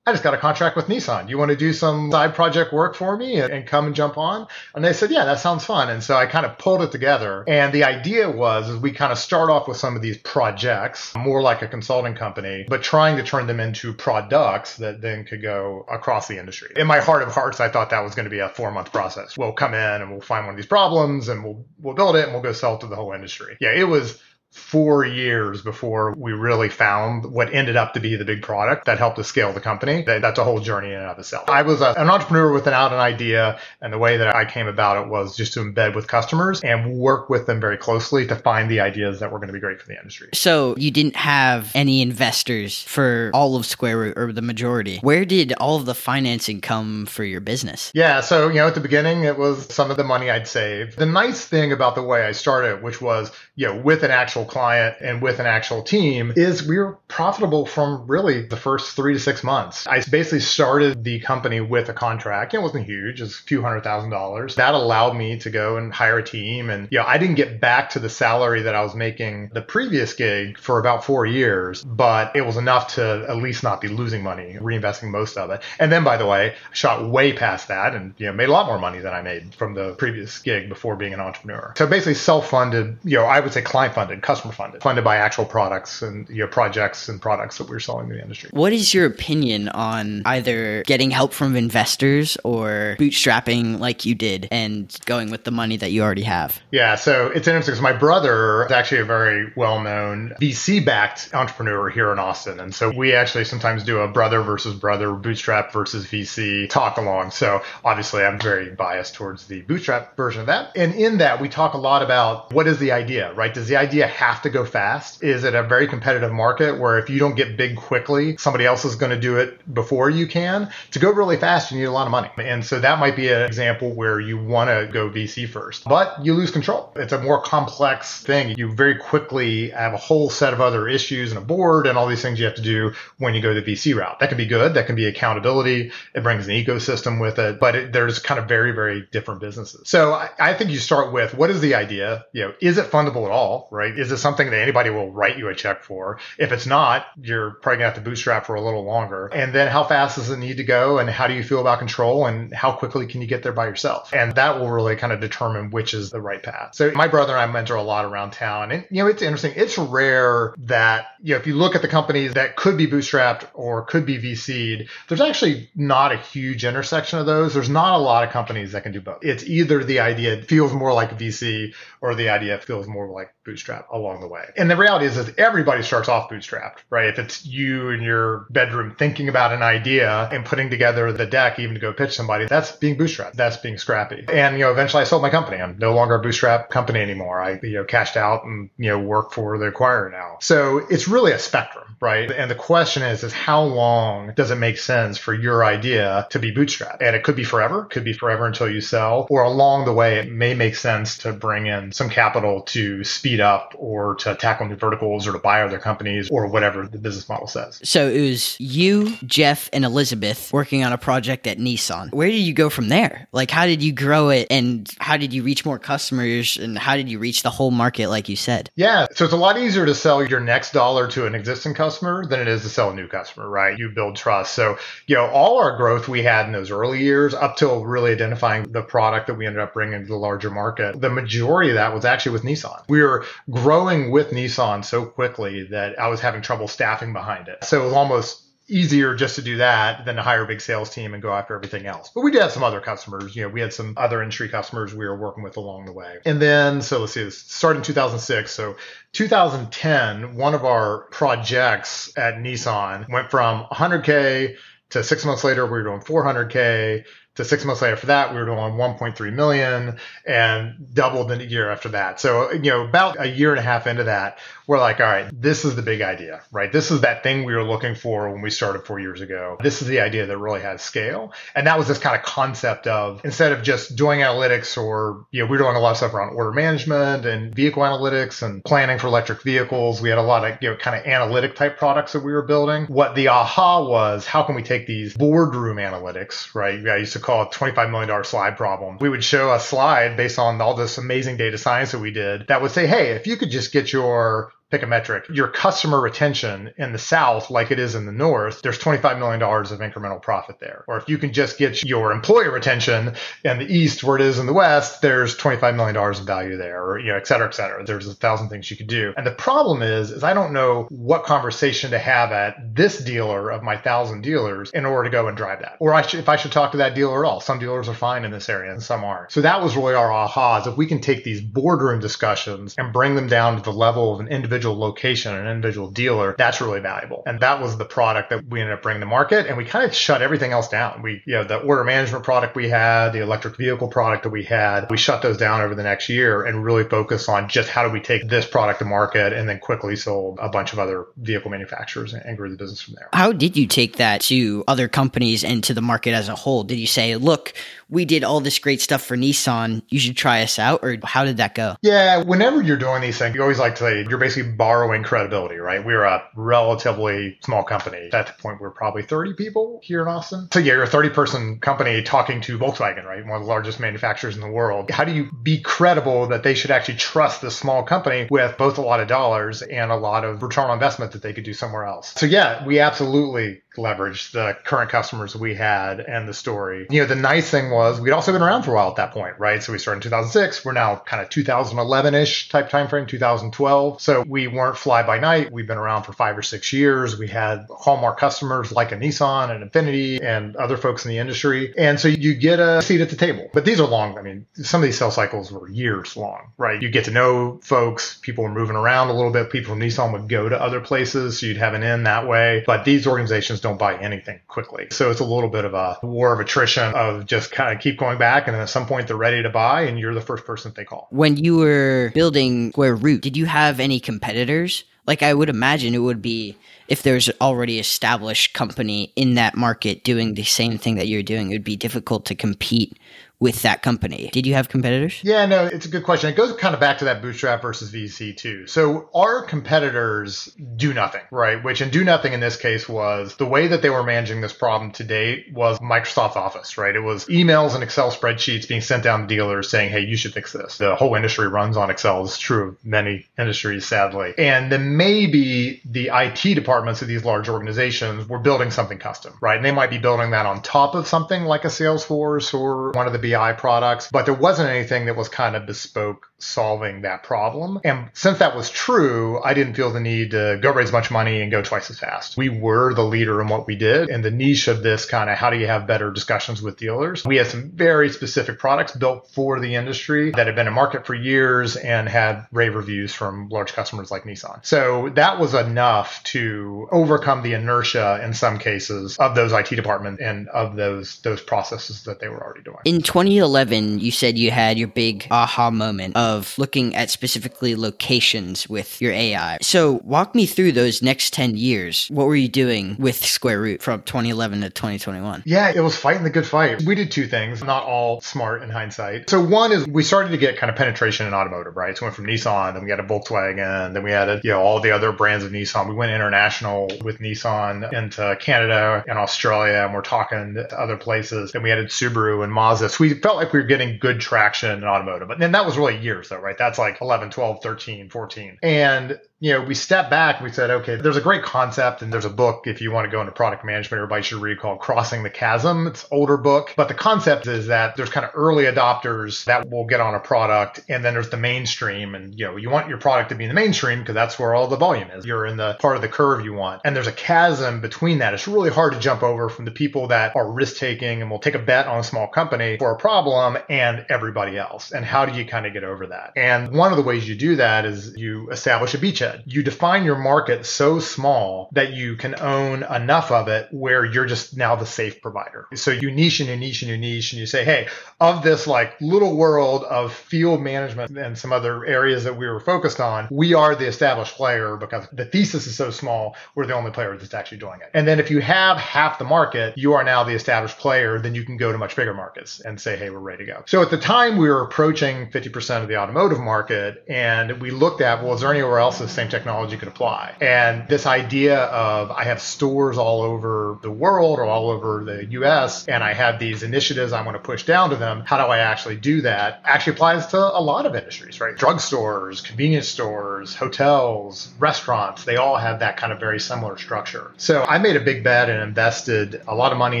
I 0.04 0.10
just 0.10 0.24
got 0.24 0.34
a 0.34 0.38
contract 0.38 0.74
with 0.74 0.86
Nissan. 0.86 1.28
You 1.28 1.38
want 1.38 1.52
to 1.52 1.56
do 1.56 1.72
some 1.72 2.10
side 2.10 2.34
project 2.34 2.72
work 2.72 2.96
for 2.96 3.16
me 3.16 3.38
and, 3.38 3.52
and, 3.52 3.64
come 3.64 3.86
and 3.86 3.94
jump 3.94 4.18
on? 4.18 4.48
And 4.74 4.84
they 4.84 4.94
said, 4.94 5.12
yeah, 5.12 5.24
that 5.26 5.38
sounds 5.38 5.64
fun. 5.64 5.90
And 5.90 6.02
so 6.02 6.16
I 6.16 6.26
kind 6.26 6.44
of 6.44 6.58
pulled 6.58 6.82
it 6.82 6.90
together. 6.90 7.44
And 7.46 7.72
the 7.72 7.84
idea 7.84 8.28
was 8.28 8.68
is 8.68 8.78
we 8.78 8.90
kind 8.90 9.12
of 9.12 9.18
start 9.18 9.48
off 9.48 9.68
with 9.68 9.76
some 9.76 9.94
of 9.94 10.02
these 10.02 10.18
projects, 10.18 11.14
more 11.14 11.40
like 11.40 11.62
a 11.62 11.68
consulting 11.68 12.16
company, 12.16 12.66
but 12.68 12.82
trying 12.82 13.16
to 13.18 13.22
turn 13.22 13.46
them 13.46 13.60
into 13.60 13.92
products 13.92 14.78
that 14.78 15.00
then 15.00 15.24
could 15.24 15.40
go 15.40 15.86
across 15.88 16.26
the 16.26 16.36
industry. 16.36 16.72
In 16.74 16.88
my 16.88 16.98
heart 16.98 17.22
of 17.22 17.32
hearts, 17.32 17.60
I 17.60 17.68
thought 17.68 17.90
that 17.90 18.00
was 18.00 18.16
going 18.16 18.24
to 18.24 18.30
be 18.30 18.40
a 18.40 18.48
four 18.48 18.72
month 18.72 18.90
process. 18.92 19.38
We'll 19.38 19.52
come 19.52 19.72
in 19.72 20.02
and 20.02 20.10
we'll 20.10 20.20
find 20.20 20.46
one 20.46 20.54
of 20.54 20.56
these 20.56 20.66
problems 20.66 21.28
and 21.28 21.44
we'll, 21.44 21.64
we'll 21.80 21.94
build 21.94 22.16
it 22.16 22.24
and 22.24 22.32
we'll 22.32 22.42
go 22.42 22.52
sell 22.52 22.74
it 22.74 22.80
to 22.80 22.88
the 22.88 22.96
whole 22.96 23.12
industry. 23.12 23.56
Yeah, 23.60 23.70
it 23.70 23.84
was 23.84 24.20
four 24.52 25.04
years 25.04 25.62
before 25.62 26.14
we 26.16 26.32
really 26.32 26.68
found 26.68 27.24
what 27.24 27.52
ended 27.54 27.74
up 27.74 27.94
to 27.94 28.00
be 28.00 28.16
the 28.16 28.24
big 28.24 28.42
product 28.42 28.84
that 28.84 28.98
helped 28.98 29.18
us 29.18 29.26
scale 29.26 29.52
the 29.52 29.60
company. 29.60 30.02
That's 30.02 30.38
a 30.38 30.44
whole 30.44 30.60
journey 30.60 30.88
in 30.88 30.96
and 30.96 31.06
of 31.06 31.18
itself. 31.18 31.48
I 31.48 31.62
was 31.62 31.80
a, 31.80 31.94
an 31.96 32.10
entrepreneur 32.10 32.52
without 32.52 32.92
an 32.92 32.98
idea, 32.98 33.58
and 33.80 33.92
the 33.92 33.98
way 33.98 34.18
that 34.18 34.34
I 34.34 34.44
came 34.44 34.66
about 34.66 35.02
it 35.02 35.08
was 35.08 35.36
just 35.36 35.54
to 35.54 35.60
embed 35.60 35.94
with 35.94 36.06
customers 36.06 36.60
and 36.62 36.98
work 36.98 37.30
with 37.30 37.46
them 37.46 37.60
very 37.60 37.78
closely 37.78 38.26
to 38.26 38.36
find 38.36 38.70
the 38.70 38.80
ideas 38.80 39.20
that 39.20 39.32
were 39.32 39.38
going 39.38 39.48
to 39.48 39.54
be 39.54 39.60
great 39.60 39.80
for 39.80 39.86
the 39.86 39.96
industry. 39.96 40.28
So 40.34 40.76
you 40.76 40.90
didn't 40.90 41.16
have 41.16 41.72
any 41.74 42.02
investors 42.02 42.82
for 42.82 43.30
all 43.32 43.56
of 43.56 43.64
Square 43.64 43.98
Root 43.98 44.18
or 44.18 44.32
the 44.32 44.42
majority. 44.42 44.98
Where 44.98 45.24
did 45.24 45.54
all 45.54 45.76
of 45.76 45.86
the 45.86 45.94
financing 45.94 46.60
come 46.60 47.06
for 47.06 47.24
your 47.24 47.40
business? 47.40 47.90
Yeah, 47.94 48.20
so 48.20 48.48
you 48.48 48.56
know 48.56 48.66
at 48.66 48.74
the 48.74 48.80
beginning 48.80 49.24
it 49.24 49.38
was 49.38 49.72
some 49.72 49.90
of 49.90 49.96
the 49.96 50.04
money 50.04 50.30
I'd 50.30 50.46
saved. 50.46 50.98
The 50.98 51.06
nice 51.06 51.46
thing 51.46 51.72
about 51.72 51.94
the 51.94 52.02
way 52.02 52.26
I 52.26 52.32
started, 52.32 52.82
which 52.82 53.00
was 53.00 53.32
you 53.54 53.66
know 53.66 53.76
with 53.76 54.02
an 54.02 54.10
actual 54.10 54.44
client 54.44 54.96
and 55.00 55.20
with 55.20 55.38
an 55.38 55.46
actual 55.46 55.82
team 55.82 56.32
is 56.36 56.66
we 56.66 56.78
were 56.78 56.98
profitable 57.08 57.66
from 57.66 58.06
really 58.06 58.46
the 58.46 58.56
first 58.56 58.96
three 58.96 59.12
to 59.12 59.20
six 59.20 59.44
months. 59.44 59.86
I 59.86 60.02
basically 60.10 60.40
started 60.40 61.04
the 61.04 61.20
company 61.20 61.60
with 61.60 61.88
a 61.88 61.92
contract. 61.92 62.54
It 62.54 62.62
wasn't 62.62 62.86
huge, 62.86 63.20
it 63.20 63.24
was 63.24 63.38
a 63.38 63.42
few 63.42 63.60
hundred 63.62 63.84
thousand 63.84 64.10
dollars. 64.10 64.54
That 64.56 64.74
allowed 64.74 65.16
me 65.16 65.38
to 65.40 65.50
go 65.50 65.76
and 65.76 65.92
hire 65.92 66.18
a 66.18 66.24
team. 66.24 66.70
And, 66.70 66.88
you 66.90 66.98
know, 66.98 67.04
I 67.04 67.18
didn't 67.18 67.34
get 67.34 67.60
back 67.60 67.90
to 67.90 67.98
the 67.98 68.08
salary 68.08 68.62
that 68.62 68.74
I 68.74 68.82
was 68.82 68.94
making 68.94 69.50
the 69.52 69.62
previous 69.62 70.14
gig 70.14 70.58
for 70.58 70.78
about 70.78 71.04
four 71.04 71.26
years, 71.26 71.84
but 71.84 72.34
it 72.34 72.42
was 72.42 72.56
enough 72.56 72.94
to 72.94 73.26
at 73.28 73.36
least 73.36 73.62
not 73.62 73.80
be 73.80 73.88
losing 73.88 74.22
money, 74.22 74.56
reinvesting 74.60 75.10
most 75.10 75.36
of 75.36 75.50
it. 75.50 75.62
And 75.78 75.92
then, 75.92 76.04
by 76.04 76.16
the 76.16 76.26
way, 76.26 76.52
I 76.52 76.54
shot 76.74 77.06
way 77.08 77.32
past 77.32 77.68
that 77.68 77.94
and, 77.94 78.14
you 78.16 78.26
know, 78.26 78.32
made 78.32 78.48
a 78.48 78.52
lot 78.52 78.66
more 78.66 78.78
money 78.78 79.00
than 79.00 79.12
I 79.12 79.20
made 79.20 79.54
from 79.54 79.74
the 79.74 79.94
previous 79.94 80.38
gig 80.38 80.68
before 80.68 80.96
being 80.96 81.12
an 81.12 81.20
entrepreneur. 81.20 81.74
So 81.76 81.86
basically 81.86 82.14
self 82.14 82.48
funded, 82.48 82.96
you 83.04 83.18
know, 83.18 83.26
I 83.26 83.41
would 83.42 83.52
say 83.52 83.62
client 83.62 83.94
funded, 83.94 84.22
customer 84.22 84.52
funded, 84.52 84.82
funded 84.82 85.04
by 85.04 85.16
actual 85.16 85.44
products 85.44 86.02
and 86.02 86.28
your 86.28 86.46
know 86.46 86.52
projects 86.52 87.08
and 87.08 87.20
products 87.20 87.58
that 87.58 87.68
we're 87.68 87.80
selling 87.80 88.08
to 88.08 88.14
the 88.14 88.22
industry. 88.22 88.50
What 88.52 88.72
is 88.72 88.92
your 88.92 89.06
opinion 89.06 89.68
on 89.68 90.22
either 90.24 90.82
getting 90.84 91.10
help 91.10 91.32
from 91.32 91.56
investors 91.56 92.36
or 92.44 92.96
bootstrapping 92.98 93.78
like 93.78 94.04
you 94.04 94.14
did 94.14 94.48
and 94.50 94.94
going 95.04 95.30
with 95.30 95.44
the 95.44 95.50
money 95.50 95.76
that 95.76 95.92
you 95.92 96.02
already 96.02 96.22
have? 96.22 96.60
Yeah, 96.70 96.96
so 96.96 97.28
it's 97.28 97.48
interesting 97.48 97.72
because 97.72 97.82
my 97.82 97.92
brother 97.92 98.66
is 98.66 98.72
actually 98.72 99.00
a 99.00 99.04
very 99.04 99.52
well-known 99.56 100.34
VC-backed 100.40 101.30
entrepreneur 101.34 101.88
here 101.90 102.12
in 102.12 102.18
Austin, 102.18 102.60
and 102.60 102.74
so 102.74 102.90
we 102.90 103.14
actually 103.14 103.44
sometimes 103.44 103.84
do 103.84 103.98
a 103.98 104.08
brother 104.08 104.42
versus 104.42 104.74
brother, 104.74 105.12
bootstrap 105.12 105.72
versus 105.72 106.06
VC 106.06 106.68
talk 106.68 106.96
along. 106.96 107.30
So 107.30 107.62
obviously, 107.84 108.22
I'm 108.24 108.38
very 108.38 108.70
biased 108.70 109.14
towards 109.14 109.46
the 109.46 109.62
bootstrap 109.62 110.16
version 110.16 110.40
of 110.40 110.46
that, 110.46 110.72
and 110.76 110.94
in 110.94 111.18
that 111.18 111.40
we 111.40 111.48
talk 111.48 111.74
a 111.74 111.78
lot 111.78 112.02
about 112.02 112.52
what 112.52 112.66
is 112.66 112.78
the 112.78 112.92
idea, 112.92 113.31
right? 113.36 113.52
Does 113.52 113.68
the 113.68 113.76
idea 113.76 114.06
have 114.06 114.42
to 114.42 114.50
go 114.50 114.64
fast 114.64 115.22
is 115.22 115.44
it 115.44 115.54
a 115.54 115.62
very 115.62 115.86
competitive 115.86 116.32
market 116.32 116.78
where 116.78 116.98
if 116.98 117.10
you 117.10 117.18
don't 117.18 117.34
get 117.34 117.56
big 117.56 117.76
quickly, 117.76 118.36
somebody 118.36 118.66
else 118.66 118.84
is 118.84 118.96
going 118.96 119.10
to 119.10 119.20
do 119.20 119.36
it 119.36 119.72
before 119.72 120.10
you 120.10 120.26
can. 120.26 120.70
To 120.92 120.98
go 120.98 121.12
really 121.12 121.36
fast, 121.36 121.70
you 121.70 121.78
need 121.78 121.84
a 121.84 121.92
lot 121.92 122.06
of 122.06 122.10
money. 122.10 122.30
And 122.38 122.64
so 122.64 122.80
that 122.80 122.98
might 122.98 123.16
be 123.16 123.28
an 123.28 123.42
example 123.42 123.92
where 123.92 124.20
you 124.20 124.42
want 124.42 124.70
to 124.70 124.92
go 124.92 125.08
VC 125.08 125.48
first, 125.48 125.84
but 125.84 126.24
you 126.24 126.34
lose 126.34 126.50
control. 126.50 126.92
It's 126.96 127.12
a 127.12 127.20
more 127.20 127.40
complex 127.42 128.22
thing. 128.22 128.54
You 128.56 128.74
very 128.74 128.96
quickly 128.96 129.70
have 129.70 129.94
a 129.94 129.98
whole 129.98 130.30
set 130.30 130.52
of 130.52 130.60
other 130.60 130.88
issues 130.88 131.30
and 131.32 131.38
a 131.38 131.44
board 131.44 131.86
and 131.86 131.96
all 131.96 132.06
these 132.06 132.22
things 132.22 132.38
you 132.38 132.46
have 132.46 132.56
to 132.56 132.62
do 132.62 132.92
when 133.18 133.34
you 133.34 133.40
go 133.40 133.54
the 133.54 133.62
VC 133.62 133.94
route. 133.94 134.20
That 134.20 134.28
can 134.28 134.38
be 134.38 134.46
good. 134.46 134.74
That 134.74 134.86
can 134.86 134.96
be 134.96 135.06
accountability. 135.06 135.92
It 136.14 136.22
brings 136.22 136.46
an 136.46 136.52
ecosystem 136.54 137.20
with 137.20 137.38
it, 137.38 137.60
but 137.60 137.74
it, 137.74 137.92
there's 137.92 138.18
kind 138.18 138.40
of 138.40 138.48
very, 138.48 138.72
very 138.72 139.06
different 139.10 139.40
businesses. 139.40 139.88
So 139.88 140.12
I, 140.12 140.30
I 140.38 140.54
think 140.54 140.70
you 140.70 140.78
start 140.78 141.12
with 141.12 141.34
what 141.34 141.50
is 141.50 141.60
the 141.60 141.74
idea? 141.74 142.26
You 142.32 142.42
know, 142.42 142.54
is 142.60 142.78
it 142.78 142.90
fundable 142.90 143.21
at 143.26 143.30
all? 143.30 143.68
Right? 143.70 143.96
Is 143.98 144.12
it 144.12 144.18
something 144.18 144.50
that 144.50 144.60
anybody 144.60 144.90
will 144.90 145.10
write 145.10 145.38
you 145.38 145.48
a 145.48 145.54
check 145.54 145.84
for. 145.84 146.18
If 146.38 146.52
it's 146.52 146.66
not, 146.66 147.06
you're 147.20 147.52
probably 147.52 147.78
gonna 147.78 147.90
have 147.90 147.94
to 147.94 148.00
bootstrap 148.00 148.46
for 148.46 148.54
a 148.54 148.60
little 148.60 148.84
longer. 148.84 149.26
And 149.26 149.52
then 149.54 149.68
how 149.68 149.84
fast 149.84 150.16
does 150.16 150.30
it 150.30 150.38
need 150.38 150.56
to 150.56 150.64
go? 150.64 150.98
And 150.98 151.08
how 151.08 151.28
do 151.28 151.34
you 151.34 151.44
feel 151.44 151.60
about 151.60 151.78
control? 151.78 152.26
And 152.26 152.52
how 152.52 152.72
quickly 152.72 153.06
can 153.06 153.20
you 153.20 153.26
get 153.26 153.42
there 153.42 153.52
by 153.52 153.66
yourself? 153.66 154.12
And 154.12 154.34
that 154.34 154.58
will 154.58 154.70
really 154.70 154.96
kind 154.96 155.12
of 155.12 155.20
determine 155.20 155.70
which 155.70 155.94
is 155.94 156.10
the 156.10 156.20
right 156.20 156.42
path. 156.42 156.74
So 156.74 156.90
my 156.92 157.08
brother 157.08 157.34
and 157.36 157.42
I 157.42 157.52
mentor 157.52 157.76
a 157.76 157.82
lot 157.82 158.04
around 158.04 158.32
town. 158.32 158.72
And, 158.72 158.86
you 158.90 159.02
know, 159.02 159.08
it's 159.08 159.22
interesting. 159.22 159.52
It's 159.56 159.78
rare 159.78 160.54
that, 160.58 161.06
you 161.22 161.34
know, 161.34 161.40
if 161.40 161.46
you 161.46 161.54
look 161.54 161.74
at 161.74 161.82
the 161.82 161.88
companies 161.88 162.34
that 162.34 162.56
could 162.56 162.76
be 162.76 162.86
bootstrapped 162.86 163.48
or 163.54 163.82
could 163.84 164.06
be 164.06 164.18
VC'd, 164.18 164.88
there's 165.08 165.20
actually 165.20 165.70
not 165.74 166.12
a 166.12 166.16
huge 166.16 166.64
intersection 166.64 167.18
of 167.18 167.26
those. 167.26 167.54
There's 167.54 167.68
not 167.68 167.94
a 167.94 168.02
lot 168.02 168.24
of 168.24 168.30
companies 168.30 168.72
that 168.72 168.82
can 168.82 168.92
do 168.92 169.00
both. 169.00 169.18
It's 169.22 169.44
either 169.44 169.84
the 169.84 170.00
idea 170.00 170.42
feels 170.42 170.72
more 170.72 170.92
like 170.92 171.18
VC 171.18 171.74
or 172.00 172.14
the 172.14 172.30
idea 172.30 172.58
feels 172.58 172.86
more 172.86 173.06
like 173.12 173.34
bootstrap 173.44 173.88
along 173.92 174.20
the 174.20 174.28
way. 174.28 174.44
And 174.56 174.70
the 174.70 174.76
reality 174.76 175.06
is 175.06 175.16
that 175.16 175.38
everybody 175.38 175.82
starts 175.82 176.08
off 176.08 176.30
bootstrapped, 176.30 176.78
right? 176.90 177.08
If 177.08 177.18
it's 177.18 177.46
you 177.46 177.90
in 177.90 178.02
your 178.02 178.46
bedroom 178.50 178.94
thinking 178.98 179.28
about 179.28 179.52
an 179.52 179.62
idea 179.62 180.28
and 180.32 180.44
putting 180.44 180.70
together 180.70 181.12
the 181.12 181.26
deck 181.26 181.58
even 181.58 181.74
to 181.74 181.80
go 181.80 181.92
pitch 181.92 182.14
somebody, 182.14 182.46
that's 182.46 182.72
being 182.72 182.96
bootstrapped. 182.96 183.34
That's 183.34 183.56
being 183.56 183.78
scrappy. 183.78 184.24
And, 184.32 184.56
you 184.56 184.64
know, 184.64 184.72
eventually 184.72 185.02
I 185.02 185.04
sold 185.04 185.22
my 185.22 185.30
company. 185.30 185.58
I'm 185.58 185.78
no 185.78 185.94
longer 185.94 186.14
a 186.14 186.20
bootstrap 186.20 186.70
company 186.70 187.00
anymore. 187.00 187.40
I, 187.40 187.58
you 187.62 187.74
know, 187.74 187.84
cashed 187.84 188.16
out 188.16 188.44
and, 188.44 188.70
you 188.78 188.90
know, 188.90 188.98
work 188.98 189.32
for 189.32 189.58
the 189.58 189.70
acquirer 189.70 190.10
now. 190.10 190.38
So 190.40 190.78
it's 190.90 191.08
really 191.08 191.32
a 191.32 191.38
spectrum, 191.38 191.96
right? 192.00 192.30
And 192.30 192.50
the 192.50 192.54
question 192.54 193.02
is, 193.02 193.24
is 193.24 193.32
how 193.32 193.62
long 193.62 194.32
does 194.34 194.50
it 194.50 194.56
make 194.56 194.78
sense 194.78 195.18
for 195.18 195.34
your 195.34 195.64
idea 195.64 196.26
to 196.30 196.38
be 196.38 196.52
bootstrapped? 196.52 196.98
And 197.00 197.16
it 197.16 197.24
could 197.24 197.36
be 197.36 197.44
forever, 197.44 197.82
it 197.82 197.90
could 197.90 198.04
be 198.04 198.12
forever 198.12 198.46
until 198.46 198.70
you 198.70 198.80
sell, 198.80 199.26
or 199.30 199.42
along 199.42 199.84
the 199.84 199.92
way, 199.92 200.18
it 200.18 200.30
may 200.30 200.54
make 200.54 200.76
sense 200.76 201.18
to 201.18 201.32
bring 201.32 201.66
in 201.66 201.92
some 201.92 202.08
capital 202.08 202.62
to 202.62 203.01
speed 203.04 203.40
up 203.40 203.74
or 203.78 204.14
to 204.16 204.34
tackle 204.34 204.66
new 204.66 204.76
verticals 204.76 205.26
or 205.26 205.32
to 205.32 205.38
buy 205.38 205.62
other 205.62 205.78
companies 205.78 206.30
or 206.30 206.46
whatever 206.46 206.86
the 206.86 206.98
business 206.98 207.28
model 207.28 207.46
says. 207.46 207.80
So 207.84 208.08
it 208.08 208.20
was 208.20 208.56
you, 208.60 209.16
Jeff, 209.24 209.68
and 209.72 209.84
Elizabeth 209.84 210.52
working 210.52 210.84
on 210.84 210.92
a 210.92 210.98
project 210.98 211.46
at 211.46 211.58
Nissan. 211.58 212.12
Where 212.12 212.28
did 212.28 212.40
you 212.40 212.54
go 212.54 212.70
from 212.70 212.88
there? 212.88 213.28
Like, 213.32 213.50
how 213.50 213.66
did 213.66 213.82
you 213.82 213.92
grow 213.92 214.30
it 214.30 214.46
and 214.50 214.88
how 214.98 215.16
did 215.16 215.32
you 215.32 215.42
reach 215.42 215.64
more 215.64 215.78
customers 215.78 216.56
and 216.56 216.78
how 216.78 216.96
did 216.96 217.08
you 217.08 217.18
reach 217.18 217.42
the 217.42 217.50
whole 217.50 217.70
market, 217.70 218.08
like 218.08 218.28
you 218.28 218.36
said? 218.36 218.70
Yeah. 218.76 219.06
So 219.14 219.24
it's 219.24 219.34
a 219.34 219.36
lot 219.36 219.58
easier 219.58 219.86
to 219.86 219.94
sell 219.94 220.24
your 220.24 220.40
next 220.40 220.72
dollar 220.72 221.08
to 221.08 221.26
an 221.26 221.34
existing 221.34 221.74
customer 221.74 222.24
than 222.26 222.40
it 222.40 222.48
is 222.48 222.62
to 222.62 222.68
sell 222.68 222.90
a 222.90 222.94
new 222.94 223.08
customer, 223.08 223.48
right? 223.48 223.78
You 223.78 223.90
build 223.90 224.16
trust. 224.16 224.54
So, 224.54 224.78
you 225.06 225.14
know, 225.14 225.26
all 225.26 225.58
our 225.58 225.76
growth 225.76 226.08
we 226.08 226.22
had 226.22 226.46
in 226.46 226.52
those 226.52 226.70
early 226.70 227.02
years 227.02 227.34
up 227.34 227.56
till 227.56 227.84
really 227.84 228.12
identifying 228.12 228.70
the 228.72 228.82
product 228.82 229.26
that 229.26 229.34
we 229.34 229.46
ended 229.46 229.60
up 229.60 229.74
bringing 229.74 230.00
to 230.00 230.06
the 230.06 230.16
larger 230.16 230.50
market, 230.50 231.00
the 231.00 231.10
majority 231.10 231.70
of 231.70 231.76
that 231.76 231.94
was 231.94 232.04
actually 232.04 232.32
with 232.32 232.42
Nissan. 232.42 232.82
We 232.92 233.02
were 233.02 233.24
growing 233.48 234.10
with 234.10 234.32
Nissan 234.32 234.84
so 234.84 235.06
quickly 235.06 235.62
that 235.70 235.98
I 235.98 236.08
was 236.08 236.20
having 236.20 236.42
trouble 236.42 236.68
staffing 236.68 237.14
behind 237.14 237.48
it. 237.48 237.64
So 237.64 237.80
it 237.80 237.84
was 237.86 237.94
almost 237.94 238.42
easier 238.68 239.14
just 239.14 239.36
to 239.36 239.42
do 239.42 239.56
that 239.56 240.04
than 240.04 240.16
to 240.16 240.22
hire 240.22 240.44
a 240.44 240.46
big 240.46 240.60
sales 240.60 240.90
team 240.90 241.14
and 241.14 241.22
go 241.22 241.32
after 241.32 241.54
everything 241.54 241.86
else. 241.86 242.10
But 242.14 242.20
we 242.20 242.30
did 242.30 242.42
have 242.42 242.52
some 242.52 242.62
other 242.62 242.80
customers. 242.80 243.34
You 243.34 243.44
know, 243.44 243.48
we 243.48 243.62
had 243.62 243.72
some 243.72 243.94
other 243.96 244.22
industry 244.22 244.50
customers 244.50 244.94
we 244.94 245.06
were 245.06 245.16
working 245.16 245.42
with 245.42 245.56
along 245.56 245.86
the 245.86 245.92
way. 245.92 246.18
And 246.26 246.40
then, 246.40 246.82
so 246.82 247.00
let's 247.00 247.14
see, 247.14 247.30
started 247.30 247.78
in 247.78 247.84
2006. 247.84 248.50
So 248.50 248.76
2010, 249.12 250.36
one 250.36 250.52
of 250.52 250.66
our 250.66 251.04
projects 251.12 252.12
at 252.18 252.34
Nissan 252.34 253.08
went 253.08 253.30
from 253.30 253.64
100K 253.72 254.56
to 254.92 255.04
six 255.04 255.24
months 255.24 255.44
later, 255.44 255.64
we 255.64 255.72
were 255.72 255.82
doing 255.82 256.00
400K 256.00 257.04
to 257.34 257.44
six 257.44 257.64
months 257.64 257.80
later 257.80 257.96
for 257.96 258.06
that, 258.06 258.32
we 258.32 258.38
were 258.38 258.44
doing 258.44 258.58
1.3 258.58 259.32
million 259.32 259.98
and 260.26 260.94
doubled 260.94 261.30
the 261.30 261.44
year 261.46 261.70
after 261.70 261.88
that. 261.90 262.20
So, 262.20 262.52
you 262.52 262.70
know, 262.70 262.84
about 262.84 263.18
a 263.18 263.26
year 263.26 263.50
and 263.50 263.58
a 263.58 263.62
half 263.62 263.86
into 263.86 264.04
that, 264.04 264.38
we're 264.66 264.78
like, 264.78 265.00
all 265.00 265.06
right, 265.06 265.28
this 265.32 265.64
is 265.64 265.74
the 265.74 265.82
big 265.82 266.02
idea, 266.02 266.42
right? 266.52 266.70
This 266.70 266.90
is 266.90 267.00
that 267.00 267.22
thing 267.22 267.44
we 267.44 267.54
were 267.54 267.64
looking 267.64 267.94
for 267.94 268.30
when 268.30 268.42
we 268.42 268.50
started 268.50 268.84
four 268.84 269.00
years 269.00 269.22
ago. 269.22 269.56
This 269.60 269.80
is 269.80 269.88
the 269.88 270.00
idea 270.00 270.26
that 270.26 270.38
really 270.38 270.60
has 270.60 270.82
scale. 270.82 271.32
And 271.54 271.66
that 271.66 271.78
was 271.78 271.88
this 271.88 271.98
kind 271.98 272.14
of 272.14 272.22
concept 272.22 272.86
of 272.86 273.22
instead 273.24 273.52
of 273.52 273.62
just 273.62 273.96
doing 273.96 274.20
analytics 274.20 274.76
or, 274.80 275.26
you 275.30 275.40
know, 275.40 275.46
we 275.46 275.52
we're 275.52 275.58
doing 275.58 275.76
a 275.76 275.80
lot 275.80 275.92
of 275.92 275.96
stuff 275.96 276.14
around 276.14 276.34
order 276.34 276.52
management 276.52 277.24
and 277.24 277.54
vehicle 277.54 277.82
analytics 277.82 278.42
and 278.42 278.62
planning 278.64 278.98
for 278.98 279.06
electric 279.06 279.42
vehicles. 279.42 280.02
We 280.02 280.10
had 280.10 280.18
a 280.18 280.22
lot 280.22 280.44
of, 280.44 280.58
you 280.60 280.70
know, 280.70 280.76
kind 280.76 280.98
of 280.98 281.06
analytic 281.06 281.56
type 281.56 281.78
products 281.78 282.12
that 282.12 282.20
we 282.20 282.32
were 282.32 282.42
building. 282.42 282.84
What 282.86 283.14
the 283.14 283.28
aha 283.28 283.86
was, 283.86 284.26
how 284.26 284.42
can 284.42 284.54
we 284.54 284.62
take 284.62 284.81
these 284.86 285.14
boardroom 285.14 285.76
analytics, 285.76 286.54
right? 286.54 286.86
I 286.86 286.96
used 286.96 287.14
to 287.14 287.20
call 287.20 287.42
it 287.42 287.50
$25 287.52 287.90
million 287.90 288.24
slide 288.24 288.56
problem. 288.56 288.98
We 289.00 289.08
would 289.08 289.24
show 289.24 289.52
a 289.52 289.60
slide 289.60 290.16
based 290.16 290.38
on 290.38 290.60
all 290.60 290.74
this 290.74 290.98
amazing 290.98 291.36
data 291.36 291.58
science 291.58 291.92
that 291.92 291.98
we 291.98 292.10
did 292.10 292.46
that 292.48 292.62
would 292.62 292.70
say, 292.70 292.86
hey, 292.86 293.12
if 293.12 293.26
you 293.26 293.36
could 293.36 293.50
just 293.50 293.72
get 293.72 293.92
your 293.92 294.52
pick 294.72 294.82
a 294.82 294.86
metric, 294.86 295.26
your 295.28 295.48
customer 295.48 296.00
retention 296.00 296.72
in 296.78 296.92
the 296.92 296.98
South, 296.98 297.50
like 297.50 297.70
it 297.70 297.78
is 297.78 297.94
in 297.94 298.06
the 298.06 298.12
North, 298.12 298.62
there's 298.62 298.78
$25 298.78 299.18
million 299.18 299.42
of 299.42 299.78
incremental 299.80 300.20
profit 300.20 300.58
there. 300.60 300.84
Or 300.88 300.96
if 300.96 301.08
you 301.08 301.18
can 301.18 301.32
just 301.32 301.58
get 301.58 301.84
your 301.84 302.10
employee 302.10 302.48
retention 302.48 303.14
in 303.44 303.58
the 303.58 303.66
East 303.66 304.02
where 304.02 304.16
it 304.16 304.22
is 304.22 304.38
in 304.38 304.46
the 304.46 304.52
West, 304.54 305.02
there's 305.02 305.36
$25 305.36 305.76
million 305.76 305.94
in 305.94 306.26
value 306.26 306.56
there, 306.56 306.82
or, 306.82 306.98
you 306.98 307.08
know, 307.08 307.16
et 307.16 307.26
cetera, 307.26 307.46
et 307.46 307.54
cetera. 307.54 307.84
There's 307.84 308.08
a 308.08 308.14
thousand 308.14 308.48
things 308.48 308.70
you 308.70 308.78
could 308.78 308.86
do. 308.86 309.12
And 309.16 309.26
the 309.26 309.32
problem 309.32 309.82
is, 309.82 310.10
is 310.10 310.24
I 310.24 310.32
don't 310.32 310.54
know 310.54 310.86
what 310.88 311.24
conversation 311.24 311.90
to 311.90 311.98
have 311.98 312.32
at 312.32 312.74
this 312.74 312.98
dealer 313.04 313.50
of 313.50 313.62
my 313.62 313.76
thousand 313.76 314.22
dealers 314.22 314.70
in 314.72 314.86
order 314.86 315.10
to 315.10 315.12
go 315.12 315.28
and 315.28 315.36
drive 315.36 315.60
that. 315.60 315.76
Or 315.80 315.92
I 315.92 316.00
should, 316.00 316.20
if 316.20 316.30
I 316.30 316.36
should 316.36 316.52
talk 316.52 316.72
to 316.72 316.78
that 316.78 316.94
dealer 316.94 317.26
at 317.26 317.28
all. 317.28 317.40
Some 317.40 317.58
dealers 317.58 317.90
are 317.90 317.94
fine 317.94 318.24
in 318.24 318.30
this 318.30 318.48
area 318.48 318.72
and 318.72 318.82
some 318.82 319.04
aren't. 319.04 319.32
So 319.32 319.42
that 319.42 319.62
was 319.62 319.76
really 319.76 319.94
our 319.94 320.10
aha 320.10 320.60
is 320.60 320.66
If 320.66 320.78
we 320.78 320.86
can 320.86 321.02
take 321.02 321.24
these 321.24 321.42
boardroom 321.42 322.00
discussions 322.00 322.74
and 322.78 322.90
bring 322.90 323.14
them 323.16 323.26
down 323.26 323.56
to 323.56 323.62
the 323.62 323.72
level 323.72 324.14
of 324.14 324.20
an 324.20 324.28
individual 324.28 324.61
individual 324.62 324.78
location, 324.78 325.34
an 325.34 325.46
individual 325.46 325.90
dealer, 325.90 326.34
that's 326.38 326.60
really 326.60 326.80
valuable. 326.80 327.22
And 327.26 327.40
that 327.40 327.60
was 327.60 327.76
the 327.76 327.84
product 327.84 328.30
that 328.30 328.46
we 328.46 328.60
ended 328.60 328.74
up 328.74 328.82
bringing 328.82 329.00
to 329.00 329.06
market. 329.06 329.46
And 329.46 329.56
we 329.56 329.64
kind 329.64 329.84
of 329.84 329.94
shut 329.94 330.22
everything 330.22 330.52
else 330.52 330.68
down. 330.68 331.02
We, 331.02 331.22
you 331.26 331.34
know, 331.34 331.44
the 331.44 331.58
order 331.58 331.84
management 331.84 332.24
product 332.24 332.54
we 332.54 332.68
had, 332.68 333.10
the 333.10 333.20
electric 333.20 333.56
vehicle 333.56 333.88
product 333.88 334.22
that 334.22 334.30
we 334.30 334.44
had, 334.44 334.88
we 334.90 334.96
shut 334.96 335.22
those 335.22 335.36
down 335.36 335.60
over 335.60 335.74
the 335.74 335.82
next 335.82 336.08
year 336.08 336.44
and 336.44 336.64
really 336.64 336.84
focused 336.84 337.28
on 337.28 337.48
just 337.48 337.68
how 337.68 337.82
do 337.84 337.90
we 337.90 338.00
take 338.00 338.28
this 338.28 338.46
product 338.46 338.78
to 338.78 338.84
market 338.84 339.32
and 339.32 339.48
then 339.48 339.58
quickly 339.58 339.96
sold 339.96 340.38
a 340.40 340.48
bunch 340.48 340.72
of 340.72 340.78
other 340.78 341.06
vehicle 341.16 341.50
manufacturers 341.50 342.14
and 342.14 342.36
grew 342.36 342.50
the 342.50 342.56
business 342.56 342.80
from 342.80 342.94
there. 342.94 343.08
How 343.12 343.32
did 343.32 343.56
you 343.56 343.66
take 343.66 343.96
that 343.96 344.20
to 344.22 344.64
other 344.68 344.88
companies 344.88 345.42
and 345.44 345.64
to 345.64 345.74
the 345.74 345.82
market 345.82 346.12
as 346.12 346.28
a 346.28 346.34
whole? 346.34 346.62
Did 346.62 346.78
you 346.78 346.86
say, 346.86 347.16
look, 347.16 347.52
we 347.88 348.04
did 348.04 348.24
all 348.24 348.40
this 348.40 348.58
great 348.58 348.80
stuff 348.80 349.02
for 349.04 349.16
Nissan. 349.16 349.82
You 349.88 349.98
should 349.98 350.16
try 350.16 350.42
us 350.42 350.58
out. 350.58 350.80
Or 350.82 350.96
how 351.04 351.24
did 351.24 351.36
that 351.38 351.54
go? 351.54 351.76
Yeah. 351.82 352.22
Whenever 352.22 352.62
you're 352.62 352.78
doing 352.78 353.02
these 353.02 353.18
things, 353.18 353.34
you 353.34 353.42
always 353.42 353.58
like 353.58 353.74
to 353.76 353.80
say 353.80 354.06
you're 354.08 354.18
basically 354.18 354.51
borrowing 354.56 355.02
credibility, 355.02 355.56
right? 355.56 355.84
We 355.84 355.94
were 355.94 356.04
a 356.04 356.22
relatively 356.36 357.38
small 357.44 357.62
company. 357.62 358.10
At 358.12 358.26
the 358.26 358.32
point, 358.34 358.60
we 358.60 358.66
are 358.66 358.70
probably 358.70 359.02
30 359.02 359.34
people 359.34 359.80
here 359.82 360.02
in 360.02 360.08
Austin. 360.08 360.48
So 360.52 360.58
yeah, 360.58 360.74
you're 360.74 360.82
a 360.82 360.88
30 360.88 361.10
person 361.10 361.58
company 361.60 362.02
talking 362.02 362.40
to 362.42 362.58
Volkswagen, 362.58 363.04
right? 363.04 363.24
One 363.24 363.36
of 363.36 363.42
the 363.42 363.48
largest 363.48 363.80
manufacturers 363.80 364.34
in 364.34 364.40
the 364.40 364.50
world. 364.50 364.90
How 364.90 365.04
do 365.04 365.12
you 365.12 365.30
be 365.42 365.60
credible 365.60 366.28
that 366.28 366.42
they 366.42 366.54
should 366.54 366.70
actually 366.70 366.96
trust 366.96 367.42
this 367.42 367.56
small 367.56 367.82
company 367.82 368.28
with 368.30 368.56
both 368.56 368.78
a 368.78 368.82
lot 368.82 369.00
of 369.00 369.08
dollars 369.08 369.62
and 369.62 369.90
a 369.90 369.96
lot 369.96 370.24
of 370.24 370.42
return 370.42 370.66
on 370.66 370.74
investment 370.74 371.12
that 371.12 371.22
they 371.22 371.32
could 371.32 371.44
do 371.44 371.54
somewhere 371.54 371.84
else? 371.84 372.12
So 372.16 372.26
yeah, 372.26 372.64
we 372.66 372.80
absolutely 372.80 373.62
leveraged 373.76 374.32
the 374.32 374.56
current 374.64 374.90
customers 374.90 375.34
we 375.34 375.54
had 375.54 376.00
and 376.00 376.28
the 376.28 376.34
story. 376.34 376.86
You 376.90 377.02
know, 377.02 377.06
the 377.06 377.14
nice 377.14 377.50
thing 377.50 377.70
was 377.70 378.00
we'd 378.00 378.12
also 378.12 378.32
been 378.32 378.42
around 378.42 378.64
for 378.64 378.72
a 378.72 378.74
while 378.74 378.90
at 378.90 378.96
that 378.96 379.12
point, 379.12 379.38
right? 379.38 379.62
So 379.62 379.72
we 379.72 379.78
started 379.78 379.98
in 379.98 380.10
2006. 380.10 380.64
We're 380.64 380.72
now 380.72 380.96
kind 380.96 381.22
of 381.22 381.28
2011-ish 381.30 382.48
type 382.48 382.70
timeframe, 382.70 383.08
2012. 383.08 384.00
So 384.00 384.24
we 384.26 384.46
weren't 384.46 384.76
fly 384.76 385.02
by 385.02 385.18
night. 385.18 385.52
We've 385.52 385.66
been 385.66 385.78
around 385.78 386.04
for 386.04 386.12
five 386.12 386.36
or 386.36 386.42
six 386.42 386.72
years. 386.72 387.18
We 387.18 387.28
had 387.28 387.66
hallmark 387.70 388.18
customers 388.18 388.72
like 388.72 388.92
a 388.92 388.96
Nissan 388.96 389.50
and 389.50 389.70
Infiniti 389.70 390.22
and 390.22 390.56
other 390.56 390.76
folks 390.76 391.04
in 391.04 391.10
the 391.10 391.18
industry. 391.18 391.74
And 391.76 391.98
so 391.98 392.08
you 392.08 392.34
get 392.34 392.60
a 392.60 392.82
seat 392.82 393.00
at 393.00 393.10
the 393.10 393.16
table. 393.16 393.48
But 393.52 393.64
these 393.64 393.80
are 393.80 393.88
long. 393.88 394.18
I 394.18 394.22
mean, 394.22 394.46
some 394.54 394.82
of 394.82 394.86
these 394.86 394.98
sales 394.98 395.14
cycles 395.14 395.50
were 395.50 395.68
years 395.68 396.16
long, 396.16 396.52
right? 396.58 396.80
You 396.80 396.90
get 396.90 397.06
to 397.06 397.10
know 397.10 397.60
folks. 397.62 398.18
People 398.22 398.44
were 398.44 398.50
moving 398.50 398.76
around 398.76 399.08
a 399.08 399.14
little 399.14 399.32
bit. 399.32 399.50
People 399.50 399.72
from 399.72 399.80
Nissan 399.80 400.12
would 400.12 400.28
go 400.28 400.48
to 400.48 400.60
other 400.60 400.80
places. 400.80 401.40
So 401.40 401.46
you'd 401.46 401.56
have 401.56 401.74
an 401.74 401.82
in 401.82 402.04
that 402.04 402.26
way. 402.28 402.62
But 402.66 402.84
these 402.84 403.06
organizations 403.06 403.61
don't 403.62 403.78
buy 403.78 403.96
anything 403.98 404.40
quickly. 404.48 404.88
So 404.90 405.10
it's 405.10 405.20
a 405.20 405.24
little 405.24 405.48
bit 405.48 405.64
of 405.64 405.74
a 405.74 405.98
war 406.02 406.32
of 406.32 406.40
attrition 406.40 406.92
of 406.94 407.26
just 407.26 407.52
kind 407.52 407.74
of 407.74 407.82
keep 407.82 407.98
going 407.98 408.18
back. 408.18 408.46
And 408.46 408.54
then 408.54 408.62
at 408.62 408.68
some 408.68 408.86
point 408.86 409.06
they're 409.06 409.16
ready 409.16 409.42
to 409.42 409.50
buy 409.50 409.82
and 409.82 409.98
you're 409.98 410.14
the 410.14 410.20
first 410.20 410.44
person 410.44 410.72
they 410.76 410.84
call. 410.84 411.08
When 411.10 411.36
you 411.36 411.56
were 411.56 412.10
building 412.14 412.72
Square 412.72 412.96
Root, 412.96 413.22
did 413.22 413.36
you 413.36 413.46
have 413.46 413.80
any 413.80 414.00
competitors? 414.00 414.84
Like 415.06 415.22
I 415.22 415.34
would 415.34 415.48
imagine 415.48 415.94
it 415.94 415.98
would 415.98 416.22
be 416.22 416.56
if 416.88 417.02
there's 417.02 417.30
already 417.40 417.78
established 417.78 418.54
company 418.54 419.12
in 419.16 419.34
that 419.34 419.56
market 419.56 420.04
doing 420.04 420.34
the 420.34 420.44
same 420.44 420.78
thing 420.78 420.96
that 420.96 421.08
you're 421.08 421.22
doing, 421.22 421.50
it 421.50 421.54
would 421.54 421.64
be 421.64 421.76
difficult 421.76 422.26
to 422.26 422.34
compete 422.34 422.98
with 423.42 423.62
that 423.62 423.82
company. 423.82 424.30
Did 424.32 424.46
you 424.46 424.54
have 424.54 424.68
competitors? 424.68 425.18
Yeah, 425.24 425.44
no, 425.46 425.66
it's 425.66 425.84
a 425.84 425.88
good 425.88 426.04
question. 426.04 426.30
It 426.30 426.36
goes 426.36 426.52
kind 426.52 426.74
of 426.74 426.80
back 426.80 426.98
to 426.98 427.06
that 427.06 427.20
bootstrap 427.20 427.60
versus 427.60 427.90
VC 427.90 428.36
too. 428.36 428.68
So 428.68 429.10
our 429.12 429.42
competitors 429.42 430.46
do 430.76 430.94
nothing, 430.94 431.22
right? 431.32 431.62
Which 431.62 431.80
and 431.80 431.90
do 431.90 432.04
nothing 432.04 432.34
in 432.34 432.38
this 432.38 432.56
case 432.56 432.88
was 432.88 433.34
the 433.34 433.44
way 433.44 433.66
that 433.66 433.82
they 433.82 433.90
were 433.90 434.04
managing 434.04 434.42
this 434.42 434.52
problem 434.52 434.92
to 434.92 435.02
date 435.02 435.52
was 435.52 435.80
Microsoft 435.80 436.36
Office, 436.36 436.78
right? 436.78 436.94
It 436.94 437.00
was 437.00 437.26
emails 437.26 437.74
and 437.74 437.82
Excel 437.82 438.12
spreadsheets 438.12 438.68
being 438.68 438.80
sent 438.80 439.02
down 439.02 439.22
to 439.22 439.26
dealers 439.26 439.68
saying, 439.68 439.90
hey, 439.90 440.02
you 440.02 440.16
should 440.16 440.34
fix 440.34 440.52
this. 440.52 440.78
The 440.78 440.94
whole 440.94 441.16
industry 441.16 441.48
runs 441.48 441.76
on 441.76 441.90
Excel. 441.90 442.22
It's 442.22 442.38
true 442.38 442.68
of 442.68 442.84
many 442.84 443.26
industries, 443.36 443.84
sadly. 443.84 444.34
And 444.38 444.70
then 444.70 444.96
maybe 444.96 445.82
the 445.84 446.10
IT 446.14 446.54
departments 446.54 447.02
of 447.02 447.08
these 447.08 447.24
large 447.24 447.48
organizations 447.48 448.28
were 448.28 448.38
building 448.38 448.70
something 448.70 448.98
custom, 448.98 449.36
right? 449.40 449.56
And 449.56 449.64
they 449.64 449.72
might 449.72 449.90
be 449.90 449.98
building 449.98 450.30
that 450.30 450.46
on 450.46 450.62
top 450.62 450.94
of 450.94 451.08
something 451.08 451.42
like 451.42 451.64
a 451.64 451.68
Salesforce 451.68 452.54
or 452.54 452.92
one 452.92 453.08
of 453.08 453.12
the 453.12 453.31
BI 453.32 453.52
products, 453.54 454.08
but 454.10 454.26
there 454.26 454.34
wasn't 454.34 454.68
anything 454.68 455.06
that 455.06 455.16
was 455.16 455.28
kind 455.28 455.56
of 455.56 455.66
bespoke 455.66 456.26
solving 456.38 457.02
that 457.02 457.22
problem. 457.22 457.80
And 457.84 458.10
since 458.14 458.38
that 458.38 458.56
was 458.56 458.68
true, 458.68 459.40
I 459.42 459.54
didn't 459.54 459.74
feel 459.74 459.92
the 459.92 460.00
need 460.00 460.32
to 460.32 460.58
go 460.60 460.72
raise 460.72 460.92
much 460.92 461.10
money 461.10 461.40
and 461.40 461.50
go 461.50 461.62
twice 461.62 461.90
as 461.90 461.98
fast. 461.98 462.36
We 462.36 462.48
were 462.48 462.94
the 462.94 463.04
leader 463.04 463.40
in 463.40 463.48
what 463.48 463.66
we 463.66 463.76
did. 463.76 464.08
And 464.08 464.24
the 464.24 464.30
niche 464.30 464.68
of 464.68 464.82
this 464.82 465.06
kind 465.06 465.30
of 465.30 465.38
how 465.38 465.50
do 465.50 465.58
you 465.58 465.66
have 465.66 465.86
better 465.86 466.10
discussions 466.10 466.60
with 466.60 466.76
dealers? 466.76 467.24
We 467.24 467.36
had 467.36 467.46
some 467.46 467.70
very 467.70 468.10
specific 468.10 468.58
products 468.58 468.92
built 468.92 469.30
for 469.30 469.60
the 469.60 469.74
industry 469.76 470.32
that 470.32 470.46
had 470.46 470.56
been 470.56 470.66
in 470.66 470.72
market 470.72 471.06
for 471.06 471.14
years 471.14 471.76
and 471.76 472.08
had 472.08 472.46
rave 472.50 472.74
reviews 472.74 473.14
from 473.14 473.48
large 473.48 473.72
customers 473.72 474.10
like 474.10 474.24
Nissan. 474.24 474.64
So 474.64 475.10
that 475.14 475.38
was 475.38 475.54
enough 475.54 476.22
to 476.24 476.88
overcome 476.90 477.42
the 477.42 477.54
inertia 477.54 478.20
in 478.24 478.34
some 478.34 478.58
cases 478.58 479.16
of 479.18 479.34
those 479.34 479.52
IT 479.52 479.68
departments 479.70 480.20
and 480.20 480.48
of 480.48 480.76
those 480.76 481.20
those 481.20 481.40
processes 481.40 482.04
that 482.04 482.20
they 482.20 482.28
were 482.28 482.42
already 482.42 482.62
doing. 482.62 482.78
In 482.84 483.02
2011, 483.22 484.00
you 484.00 484.10
said 484.10 484.36
you 484.36 484.50
had 484.50 484.76
your 484.76 484.88
big 484.88 485.28
aha 485.30 485.70
moment 485.70 486.16
of 486.16 486.58
looking 486.58 486.96
at 486.96 487.08
specifically 487.08 487.76
locations 487.76 488.68
with 488.68 489.00
your 489.00 489.12
AI. 489.12 489.58
So 489.62 490.00
walk 490.02 490.34
me 490.34 490.44
through 490.44 490.72
those 490.72 491.02
next 491.02 491.32
10 491.32 491.56
years. 491.56 492.08
What 492.08 492.26
were 492.26 492.34
you 492.34 492.48
doing 492.48 492.96
with 492.98 493.24
Square 493.24 493.60
Root 493.60 493.80
from 493.80 494.02
2011 494.02 494.62
to 494.62 494.70
2021? 494.70 495.44
Yeah, 495.46 495.72
it 495.72 495.78
was 495.82 495.96
fighting 495.96 496.24
the 496.24 496.30
good 496.30 496.44
fight. 496.44 496.82
We 496.82 496.96
did 496.96 497.12
two 497.12 497.28
things, 497.28 497.62
not 497.62 497.84
all 497.84 498.20
smart 498.22 498.64
in 498.64 498.70
hindsight. 498.70 499.30
So 499.30 499.40
one 499.40 499.70
is 499.70 499.86
we 499.86 500.02
started 500.02 500.30
to 500.30 500.36
get 500.36 500.56
kind 500.56 500.68
of 500.68 500.74
penetration 500.74 501.28
in 501.28 501.32
automotive, 501.32 501.76
right? 501.76 501.96
So 501.96 502.04
we 502.04 502.06
went 502.06 502.16
from 502.16 502.26
Nissan, 502.26 502.74
then 502.74 502.82
we 502.82 502.90
had 502.90 502.98
a 502.98 503.04
Volkswagen, 503.04 503.92
then 503.92 504.02
we 504.02 504.10
had 504.10 504.40
you 504.42 504.50
know, 504.50 504.60
all 504.60 504.80
the 504.80 504.90
other 504.90 505.12
brands 505.12 505.44
of 505.44 505.52
Nissan. 505.52 505.88
We 505.88 505.94
went 505.94 506.10
international 506.10 506.90
with 507.04 507.18
Nissan 507.18 507.92
into 507.92 508.36
Canada 508.40 509.04
and 509.06 509.16
Australia, 509.16 509.84
and 509.84 509.94
we're 509.94 510.02
talking 510.02 510.54
to 510.54 510.76
other 510.76 510.96
places. 510.96 511.52
Then 511.52 511.62
we 511.62 511.70
added 511.70 511.90
Subaru 511.90 512.42
and 512.42 512.52
Mazda. 512.52 512.88
So 512.88 513.01
we 513.02 513.14
felt 513.14 513.34
like 513.36 513.52
we 513.52 513.58
were 513.58 513.66
getting 513.66 513.98
good 513.98 514.20
traction 514.20 514.70
in 514.78 514.84
automotive. 514.84 515.26
But 515.26 515.40
then 515.40 515.50
that 515.52 515.66
was 515.66 515.76
really 515.76 515.98
years 515.98 516.28
though, 516.28 516.38
right? 516.38 516.56
That's 516.56 516.78
like 516.78 517.00
11, 517.00 517.30
12, 517.30 517.60
13, 517.60 518.08
14. 518.08 518.58
And 518.62 519.18
you 519.42 519.52
know, 519.52 519.60
we 519.60 519.74
stepped 519.74 520.08
back 520.08 520.40
we 520.40 520.52
said, 520.52 520.70
okay, 520.70 520.94
there's 520.94 521.16
a 521.16 521.20
great 521.20 521.42
concept 521.42 522.00
and 522.00 522.12
there's 522.12 522.24
a 522.24 522.30
book 522.30 522.68
if 522.68 522.80
you 522.80 522.92
want 522.92 523.06
to 523.06 523.10
go 523.10 523.20
into 523.20 523.32
product 523.32 523.64
management, 523.64 523.98
everybody 523.98 524.22
should 524.22 524.40
read 524.40 524.60
called 524.60 524.78
Crossing 524.78 525.24
the 525.24 525.30
Chasm. 525.30 525.88
It's 525.88 526.06
older 526.12 526.36
book, 526.36 526.74
but 526.76 526.86
the 526.86 526.94
concept 526.94 527.48
is 527.48 527.66
that 527.66 527.96
there's 527.96 528.08
kind 528.08 528.24
of 528.24 528.30
early 528.36 528.64
adopters 528.66 529.44
that 529.46 529.68
will 529.68 529.84
get 529.84 529.98
on 529.98 530.14
a 530.14 530.20
product 530.20 530.84
and 530.88 531.04
then 531.04 531.14
there's 531.14 531.30
the 531.30 531.36
mainstream 531.36 532.14
and 532.14 532.38
you 532.38 532.46
know, 532.46 532.56
you 532.56 532.70
want 532.70 532.88
your 532.88 532.98
product 532.98 533.30
to 533.30 533.34
be 533.34 533.42
in 533.42 533.48
the 533.48 533.54
mainstream 533.54 533.98
because 533.98 534.14
that's 534.14 534.38
where 534.38 534.54
all 534.54 534.68
the 534.68 534.76
volume 534.76 535.10
is. 535.10 535.26
You're 535.26 535.44
in 535.46 535.56
the 535.56 535.74
part 535.80 535.96
of 535.96 536.02
the 536.02 536.08
curve 536.08 536.44
you 536.44 536.52
want. 536.52 536.82
And 536.84 536.94
there's 536.94 537.08
a 537.08 537.12
chasm 537.12 537.80
between 537.80 538.18
that. 538.18 538.34
It's 538.34 538.46
really 538.46 538.70
hard 538.70 538.92
to 538.92 539.00
jump 539.00 539.24
over 539.24 539.48
from 539.48 539.64
the 539.64 539.72
people 539.72 540.06
that 540.06 540.36
are 540.36 540.48
risk 540.48 540.76
taking 540.76 541.20
and 541.20 541.28
will 541.28 541.40
take 541.40 541.56
a 541.56 541.58
bet 541.58 541.88
on 541.88 541.98
a 541.98 542.04
small 542.04 542.28
company 542.28 542.76
for 542.78 542.92
a 542.92 542.96
problem 542.96 543.58
and 543.68 544.06
everybody 544.08 544.56
else. 544.56 544.92
And 544.92 545.04
how 545.04 545.26
do 545.26 545.36
you 545.36 545.44
kind 545.44 545.66
of 545.66 545.72
get 545.72 545.82
over 545.82 546.06
that? 546.06 546.34
And 546.36 546.72
one 546.72 546.92
of 546.92 546.96
the 546.96 547.02
ways 547.02 547.28
you 547.28 547.34
do 547.34 547.56
that 547.56 547.84
is 547.84 548.16
you 548.16 548.48
establish 548.50 548.94
a 548.94 548.98
beachhead. 548.98 549.31
You 549.46 549.62
define 549.62 550.04
your 550.04 550.18
market 550.18 550.66
so 550.66 550.98
small 551.00 551.68
that 551.72 551.92
you 551.92 552.16
can 552.16 552.38
own 552.40 552.82
enough 552.82 553.30
of 553.30 553.48
it 553.48 553.68
where 553.70 554.04
you're 554.04 554.26
just 554.26 554.56
now 554.56 554.76
the 554.76 554.86
safe 554.86 555.20
provider. 555.22 555.66
So 555.74 555.90
you 555.90 556.10
niche 556.10 556.40
and 556.40 556.48
you 556.48 556.56
niche 556.56 556.82
and 556.82 556.90
you 556.90 556.98
niche 556.98 557.32
and 557.32 557.40
you 557.40 557.46
say, 557.46 557.64
hey, 557.64 557.88
of 558.20 558.42
this 558.42 558.66
like 558.66 559.00
little 559.00 559.36
world 559.36 559.84
of 559.84 560.12
field 560.12 560.60
management 560.60 561.16
and 561.16 561.36
some 561.38 561.52
other 561.52 561.84
areas 561.84 562.24
that 562.24 562.36
we 562.36 562.46
were 562.46 562.60
focused 562.60 563.00
on, 563.00 563.28
we 563.30 563.54
are 563.54 563.74
the 563.74 563.86
established 563.86 564.34
player 564.34 564.76
because 564.76 565.06
the 565.12 565.24
thesis 565.24 565.66
is 565.66 565.76
so 565.76 565.90
small, 565.90 566.36
we're 566.54 566.66
the 566.66 566.74
only 566.74 566.90
player 566.90 567.16
that's 567.16 567.34
actually 567.34 567.58
doing 567.58 567.80
it. 567.80 567.90
And 567.94 568.06
then 568.06 568.20
if 568.20 568.30
you 568.30 568.40
have 568.40 568.76
half 568.76 569.18
the 569.18 569.24
market, 569.24 569.76
you 569.76 569.94
are 569.94 570.04
now 570.04 570.24
the 570.24 570.34
established 570.34 570.78
player, 570.78 571.18
then 571.18 571.34
you 571.34 571.44
can 571.44 571.56
go 571.56 571.72
to 571.72 571.78
much 571.78 571.96
bigger 571.96 572.14
markets 572.14 572.60
and 572.60 572.80
say, 572.80 572.96
hey, 572.96 573.10
we're 573.10 573.18
ready 573.18 573.44
to 573.46 573.52
go. 573.52 573.62
So 573.66 573.82
at 573.82 573.90
the 573.90 573.98
time 573.98 574.36
we 574.36 574.48
were 574.48 574.62
approaching 574.62 575.30
50% 575.30 575.82
of 575.82 575.88
the 575.88 575.96
automotive 575.96 576.40
market 576.40 577.04
and 577.08 577.60
we 577.60 577.70
looked 577.70 578.00
at, 578.00 578.22
well, 578.22 578.34
is 578.34 578.40
there 578.40 578.52
anywhere 578.52 578.78
else 578.78 578.98
the 578.98 579.08
same 579.08 579.21
technology 579.28 579.76
could 579.76 579.88
apply? 579.88 580.34
And 580.40 580.88
this 580.88 581.06
idea 581.06 581.58
of 581.58 582.10
I 582.10 582.24
have 582.24 582.40
stores 582.40 582.98
all 582.98 583.22
over 583.22 583.78
the 583.82 583.90
world 583.90 584.38
or 584.38 584.44
all 584.44 584.70
over 584.70 585.04
the 585.04 585.24
US 585.40 585.86
and 585.86 586.02
I 586.02 586.14
have 586.14 586.38
these 586.38 586.62
initiatives 586.62 587.12
I 587.12 587.22
want 587.22 587.36
to 587.36 587.42
push 587.42 587.64
down 587.64 587.90
to 587.90 587.96
them. 587.96 588.22
How 588.26 588.44
do 588.44 588.50
I 588.50 588.58
actually 588.58 588.96
do 588.96 589.22
that? 589.22 589.62
Actually 589.64 589.94
applies 589.94 590.26
to 590.28 590.38
a 590.38 590.60
lot 590.60 590.86
of 590.86 590.94
industries, 590.94 591.40
right? 591.40 591.56
Drugstores, 591.56 592.44
convenience 592.44 592.88
stores, 592.88 593.54
hotels, 593.54 594.52
restaurants, 594.58 595.24
they 595.24 595.36
all 595.36 595.56
have 595.56 595.80
that 595.80 595.96
kind 595.96 596.12
of 596.12 596.20
very 596.20 596.40
similar 596.40 596.76
structure. 596.78 597.32
So 597.36 597.62
I 597.62 597.78
made 597.78 597.96
a 597.96 598.00
big 598.00 598.24
bet 598.24 598.48
and 598.48 598.62
invested 598.62 599.42
a 599.46 599.54
lot 599.54 599.72
of 599.72 599.78
money 599.78 600.00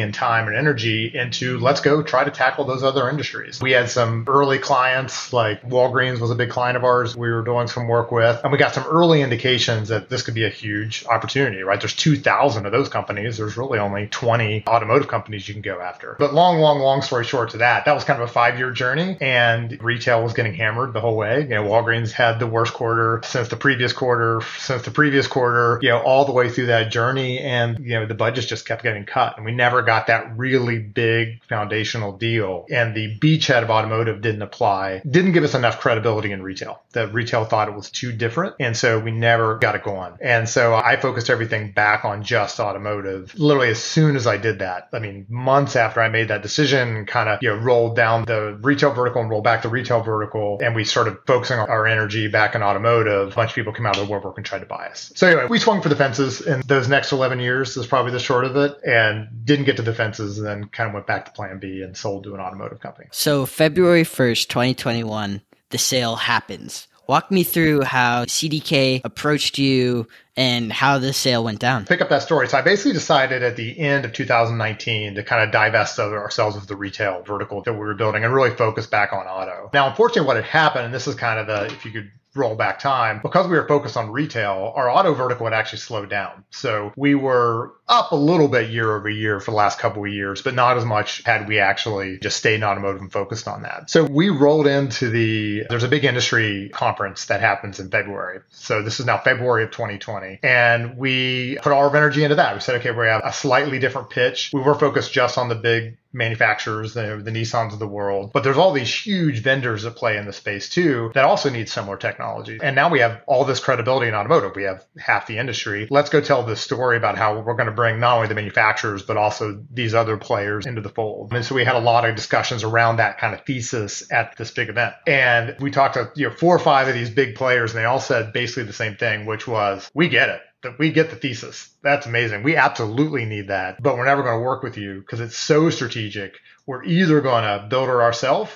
and 0.00 0.14
time 0.14 0.46
and 0.48 0.56
energy 0.56 1.10
into 1.14 1.58
let's 1.58 1.80
go 1.80 2.02
try 2.02 2.24
to 2.24 2.30
tackle 2.30 2.64
those 2.64 2.82
other 2.82 3.08
industries. 3.08 3.60
We 3.60 3.72
had 3.72 3.90
some 3.90 4.24
early 4.28 4.58
clients 4.58 5.32
like 5.32 5.62
Walgreens 5.62 6.20
was 6.20 6.30
a 6.30 6.34
big 6.34 6.50
client 6.50 6.76
of 6.76 6.84
ours 6.84 7.16
we 7.16 7.30
were 7.30 7.42
doing 7.42 7.66
some 7.66 7.88
work 7.88 8.12
with 8.12 8.40
and 8.42 8.52
we 8.52 8.58
got 8.58 8.74
some 8.74 8.84
early 8.84 9.01
indications 9.10 9.88
that 9.88 10.08
this 10.08 10.22
could 10.22 10.34
be 10.34 10.44
a 10.44 10.50
huge 10.50 11.04
opportunity, 11.06 11.62
right? 11.62 11.80
There's 11.80 11.94
2,000 11.94 12.66
of 12.66 12.72
those 12.72 12.88
companies. 12.88 13.38
There's 13.38 13.56
really 13.56 13.78
only 13.78 14.06
20 14.06 14.64
automotive 14.66 15.08
companies 15.08 15.48
you 15.48 15.54
can 15.54 15.62
go 15.62 15.80
after. 15.80 16.16
But 16.18 16.32
long, 16.32 16.58
long, 16.58 16.78
long 16.78 17.02
story 17.02 17.24
short 17.24 17.50
to 17.50 17.58
that, 17.58 17.84
that 17.84 17.94
was 17.94 18.04
kind 18.04 18.22
of 18.22 18.28
a 18.28 18.32
five 18.32 18.58
year 18.58 18.70
journey 18.70 19.16
and 19.20 19.82
retail 19.82 20.22
was 20.22 20.32
getting 20.32 20.54
hammered 20.54 20.92
the 20.92 21.00
whole 21.00 21.16
way. 21.16 21.42
You 21.42 21.48
know, 21.48 21.64
Walgreens 21.64 22.12
had 22.12 22.38
the 22.38 22.46
worst 22.46 22.74
quarter 22.74 23.20
since 23.24 23.48
the 23.48 23.56
previous 23.56 23.92
quarter, 23.92 24.42
since 24.58 24.82
the 24.82 24.90
previous 24.90 25.26
quarter, 25.26 25.78
you 25.82 25.88
know, 25.88 26.00
all 26.00 26.24
the 26.24 26.32
way 26.32 26.48
through 26.48 26.66
that 26.66 26.90
journey. 26.90 27.38
And, 27.38 27.78
you 27.80 27.94
know, 27.94 28.06
the 28.06 28.14
budgets 28.14 28.46
just 28.46 28.66
kept 28.66 28.82
getting 28.82 29.04
cut 29.04 29.36
and 29.36 29.44
we 29.44 29.52
never 29.52 29.82
got 29.82 30.06
that 30.06 30.36
really 30.36 30.78
big 30.78 31.42
foundational 31.44 32.12
deal. 32.12 32.66
And 32.70 32.94
the 32.94 33.18
beachhead 33.18 33.62
of 33.62 33.70
automotive 33.70 34.20
didn't 34.20 34.42
apply, 34.42 35.02
didn't 35.08 35.32
give 35.32 35.44
us 35.44 35.54
enough 35.54 35.80
credibility 35.80 36.32
in 36.32 36.42
retail. 36.42 36.82
The 36.92 37.08
retail 37.08 37.44
thought 37.44 37.68
it 37.68 37.74
was 37.74 37.90
too 37.90 38.12
different. 38.12 38.56
And 38.60 38.76
so 38.76 38.91
we 38.98 39.10
never 39.10 39.58
got 39.58 39.74
it 39.74 39.82
going. 39.82 40.14
And 40.20 40.48
so 40.48 40.74
I 40.74 40.96
focused 40.96 41.30
everything 41.30 41.72
back 41.72 42.04
on 42.04 42.22
just 42.22 42.60
automotive. 42.60 43.38
Literally 43.38 43.70
as 43.70 43.82
soon 43.82 44.16
as 44.16 44.26
I 44.26 44.36
did 44.36 44.60
that, 44.60 44.88
I 44.92 44.98
mean, 44.98 45.26
months 45.28 45.76
after 45.76 46.00
I 46.00 46.08
made 46.08 46.28
that 46.28 46.42
decision, 46.42 47.06
kind 47.06 47.28
of, 47.28 47.42
you 47.42 47.48
know, 47.50 47.56
rolled 47.56 47.96
down 47.96 48.24
the 48.24 48.58
retail 48.62 48.92
vertical 48.92 49.20
and 49.20 49.30
rolled 49.30 49.44
back 49.44 49.62
the 49.62 49.68
retail 49.68 50.02
vertical. 50.02 50.58
And 50.62 50.74
we 50.74 50.84
started 50.84 51.18
focusing 51.26 51.58
our 51.58 51.86
energy 51.86 52.28
back 52.28 52.54
in 52.54 52.62
automotive. 52.62 53.32
A 53.32 53.34
bunch 53.34 53.50
of 53.50 53.54
people 53.54 53.72
came 53.72 53.86
out 53.86 53.96
of 53.96 54.06
the 54.06 54.12
woodwork 54.12 54.36
and 54.36 54.46
tried 54.46 54.60
to 54.60 54.66
buy 54.66 54.88
us. 54.88 55.12
So 55.14 55.26
anyway, 55.26 55.46
we 55.48 55.58
swung 55.58 55.82
for 55.82 55.88
the 55.88 55.96
fences 55.96 56.40
in 56.40 56.62
those 56.66 56.88
next 56.88 57.12
11 57.12 57.40
years 57.40 57.76
is 57.76 57.86
probably 57.86 58.12
the 58.12 58.18
short 58.18 58.44
of 58.44 58.56
it 58.56 58.76
and 58.84 59.28
didn't 59.44 59.64
get 59.64 59.76
to 59.76 59.82
the 59.82 59.94
fences 59.94 60.38
and 60.38 60.46
then 60.46 60.64
kind 60.68 60.88
of 60.88 60.94
went 60.94 61.06
back 61.06 61.26
to 61.26 61.32
plan 61.32 61.58
B 61.58 61.82
and 61.82 61.96
sold 61.96 62.24
to 62.24 62.34
an 62.34 62.40
automotive 62.40 62.80
company. 62.80 63.08
So 63.12 63.46
February 63.46 64.04
1st, 64.04 64.48
2021, 64.48 65.42
the 65.70 65.78
sale 65.78 66.16
happens. 66.16 66.88
Walk 67.06 67.30
me 67.30 67.42
through 67.42 67.82
how 67.82 68.24
CDK 68.24 69.00
approached 69.04 69.58
you 69.58 70.06
and 70.36 70.72
how 70.72 70.98
the 70.98 71.12
sale 71.12 71.44
went 71.44 71.58
down. 71.58 71.84
Pick 71.84 72.00
up 72.00 72.08
that 72.08 72.22
story. 72.22 72.48
So 72.48 72.56
I 72.56 72.62
basically 72.62 72.92
decided 72.92 73.42
at 73.42 73.56
the 73.56 73.78
end 73.78 74.04
of 74.04 74.12
2019 74.12 75.14
to 75.16 75.22
kind 75.22 75.42
of 75.42 75.50
divest 75.50 75.98
of 75.98 76.12
ourselves 76.12 76.56
of 76.56 76.66
the 76.68 76.76
retail 76.76 77.22
vertical 77.22 77.62
that 77.62 77.72
we 77.72 77.78
were 77.80 77.94
building 77.94 78.24
and 78.24 78.32
really 78.32 78.50
focus 78.50 78.86
back 78.86 79.12
on 79.12 79.26
auto. 79.26 79.70
Now, 79.74 79.88
unfortunately, 79.88 80.26
what 80.26 80.36
had 80.36 80.44
happened, 80.44 80.86
and 80.86 80.94
this 80.94 81.06
is 81.06 81.14
kind 81.14 81.38
of 81.38 81.46
the, 81.46 81.66
if 81.66 81.84
you 81.84 81.90
could 81.90 82.10
roll 82.34 82.54
back 82.54 82.78
time, 82.78 83.20
because 83.22 83.46
we 83.46 83.56
were 83.56 83.66
focused 83.66 83.96
on 83.96 84.10
retail, 84.10 84.72
our 84.74 84.90
auto 84.90 85.14
vertical 85.14 85.46
had 85.46 85.52
actually 85.52 85.78
slowed 85.78 86.08
down. 86.08 86.44
So 86.50 86.92
we 86.96 87.14
were 87.14 87.74
up 87.88 88.12
a 88.12 88.16
little 88.16 88.48
bit 88.48 88.70
year 88.70 88.96
over 88.96 89.08
year 89.08 89.38
for 89.40 89.50
the 89.50 89.56
last 89.56 89.78
couple 89.78 90.04
of 90.04 90.10
years, 90.10 90.40
but 90.40 90.54
not 90.54 90.78
as 90.78 90.84
much 90.84 91.22
had 91.24 91.46
we 91.46 91.58
actually 91.58 92.18
just 92.18 92.38
stayed 92.38 92.56
in 92.56 92.64
automotive 92.64 93.02
and 93.02 93.12
focused 93.12 93.46
on 93.48 93.62
that. 93.62 93.90
So 93.90 94.04
we 94.04 94.30
rolled 94.30 94.66
into 94.66 95.10
the, 95.10 95.64
there's 95.68 95.82
a 95.82 95.88
big 95.88 96.04
industry 96.04 96.70
conference 96.72 97.26
that 97.26 97.40
happens 97.40 97.80
in 97.80 97.90
February. 97.90 98.40
So 98.50 98.82
this 98.82 98.98
is 98.98 99.06
now 99.06 99.18
February 99.18 99.64
of 99.64 99.70
2020. 99.70 100.40
And 100.42 100.96
we 100.96 101.58
put 101.62 101.72
all 101.72 101.86
of 101.86 101.92
our 101.92 101.96
energy 101.98 102.24
into 102.24 102.36
that. 102.36 102.54
We 102.54 102.60
said, 102.60 102.76
okay, 102.76 102.92
we 102.92 103.06
have 103.06 103.22
a 103.24 103.32
slightly 103.32 103.78
different 103.78 104.10
pitch. 104.10 104.50
We 104.52 104.60
were 104.60 104.74
focused 104.74 105.12
just 105.12 105.36
on 105.36 105.48
the 105.48 105.54
big 105.54 105.98
manufacturers, 106.12 106.94
the, 106.94 107.20
the 107.22 107.30
Nissans 107.30 107.72
of 107.72 107.78
the 107.78 107.86
world. 107.86 108.32
But 108.32 108.44
there's 108.44 108.56
all 108.56 108.72
these 108.72 108.92
huge 108.94 109.40
vendors 109.40 109.82
that 109.82 109.96
play 109.96 110.16
in 110.16 110.26
the 110.26 110.32
space 110.32 110.68
too 110.68 111.10
that 111.14 111.24
also 111.24 111.50
need 111.50 111.68
similar 111.68 111.96
technology. 111.96 112.58
And 112.62 112.76
now 112.76 112.90
we 112.90 113.00
have 113.00 113.22
all 113.26 113.44
this 113.44 113.60
credibility 113.60 114.08
in 114.08 114.14
automotive. 114.14 114.54
We 114.54 114.64
have 114.64 114.84
half 114.98 115.26
the 115.26 115.38
industry. 115.38 115.86
Let's 115.90 116.10
go 116.10 116.20
tell 116.20 116.42
this 116.42 116.60
story 116.60 116.96
about 116.96 117.16
how 117.16 117.40
we're 117.40 117.54
going 117.54 117.66
to 117.66 117.72
bring 117.72 118.00
not 118.00 118.16
only 118.16 118.28
the 118.28 118.34
manufacturers, 118.34 119.02
but 119.02 119.16
also 119.16 119.62
these 119.72 119.94
other 119.94 120.16
players 120.16 120.66
into 120.66 120.80
the 120.80 120.88
fold. 120.88 121.32
And 121.32 121.44
so 121.44 121.54
we 121.54 121.64
had 121.64 121.76
a 121.76 121.80
lot 121.80 122.08
of 122.08 122.14
discussions 122.14 122.64
around 122.64 122.96
that 122.96 123.18
kind 123.18 123.34
of 123.34 123.44
thesis 123.44 124.10
at 124.12 124.36
this 124.36 124.50
big 124.50 124.68
event. 124.68 124.94
And 125.06 125.56
we 125.60 125.70
talked 125.70 125.94
to 125.94 126.10
you 126.14 126.28
know 126.28 126.34
four 126.34 126.54
or 126.54 126.58
five 126.58 126.88
of 126.88 126.94
these 126.94 127.10
big 127.10 127.34
players, 127.34 127.72
and 127.72 127.80
they 127.80 127.84
all 127.84 128.00
said 128.00 128.32
basically 128.32 128.64
the 128.64 128.72
same 128.72 128.96
thing, 128.96 129.26
which 129.26 129.46
was, 129.46 129.90
we 129.94 130.08
get 130.08 130.28
it 130.28 130.40
that 130.62 130.78
we 130.78 130.90
get 130.90 131.10
the 131.10 131.16
thesis. 131.16 131.70
That's 131.82 132.06
amazing. 132.06 132.42
We 132.42 132.56
absolutely 132.56 133.24
need 133.24 133.48
that, 133.48 133.82
but 133.82 133.96
we're 133.96 134.06
never 134.06 134.22
going 134.22 134.38
to 134.38 134.44
work 134.44 134.62
with 134.62 134.76
you 134.76 135.00
because 135.00 135.20
it's 135.20 135.36
so 135.36 135.70
strategic. 135.70 136.38
We're 136.66 136.84
either 136.84 137.20
going 137.20 137.44
to 137.44 137.66
build 137.68 137.88
it 137.88 137.92
ourselves 137.92 138.50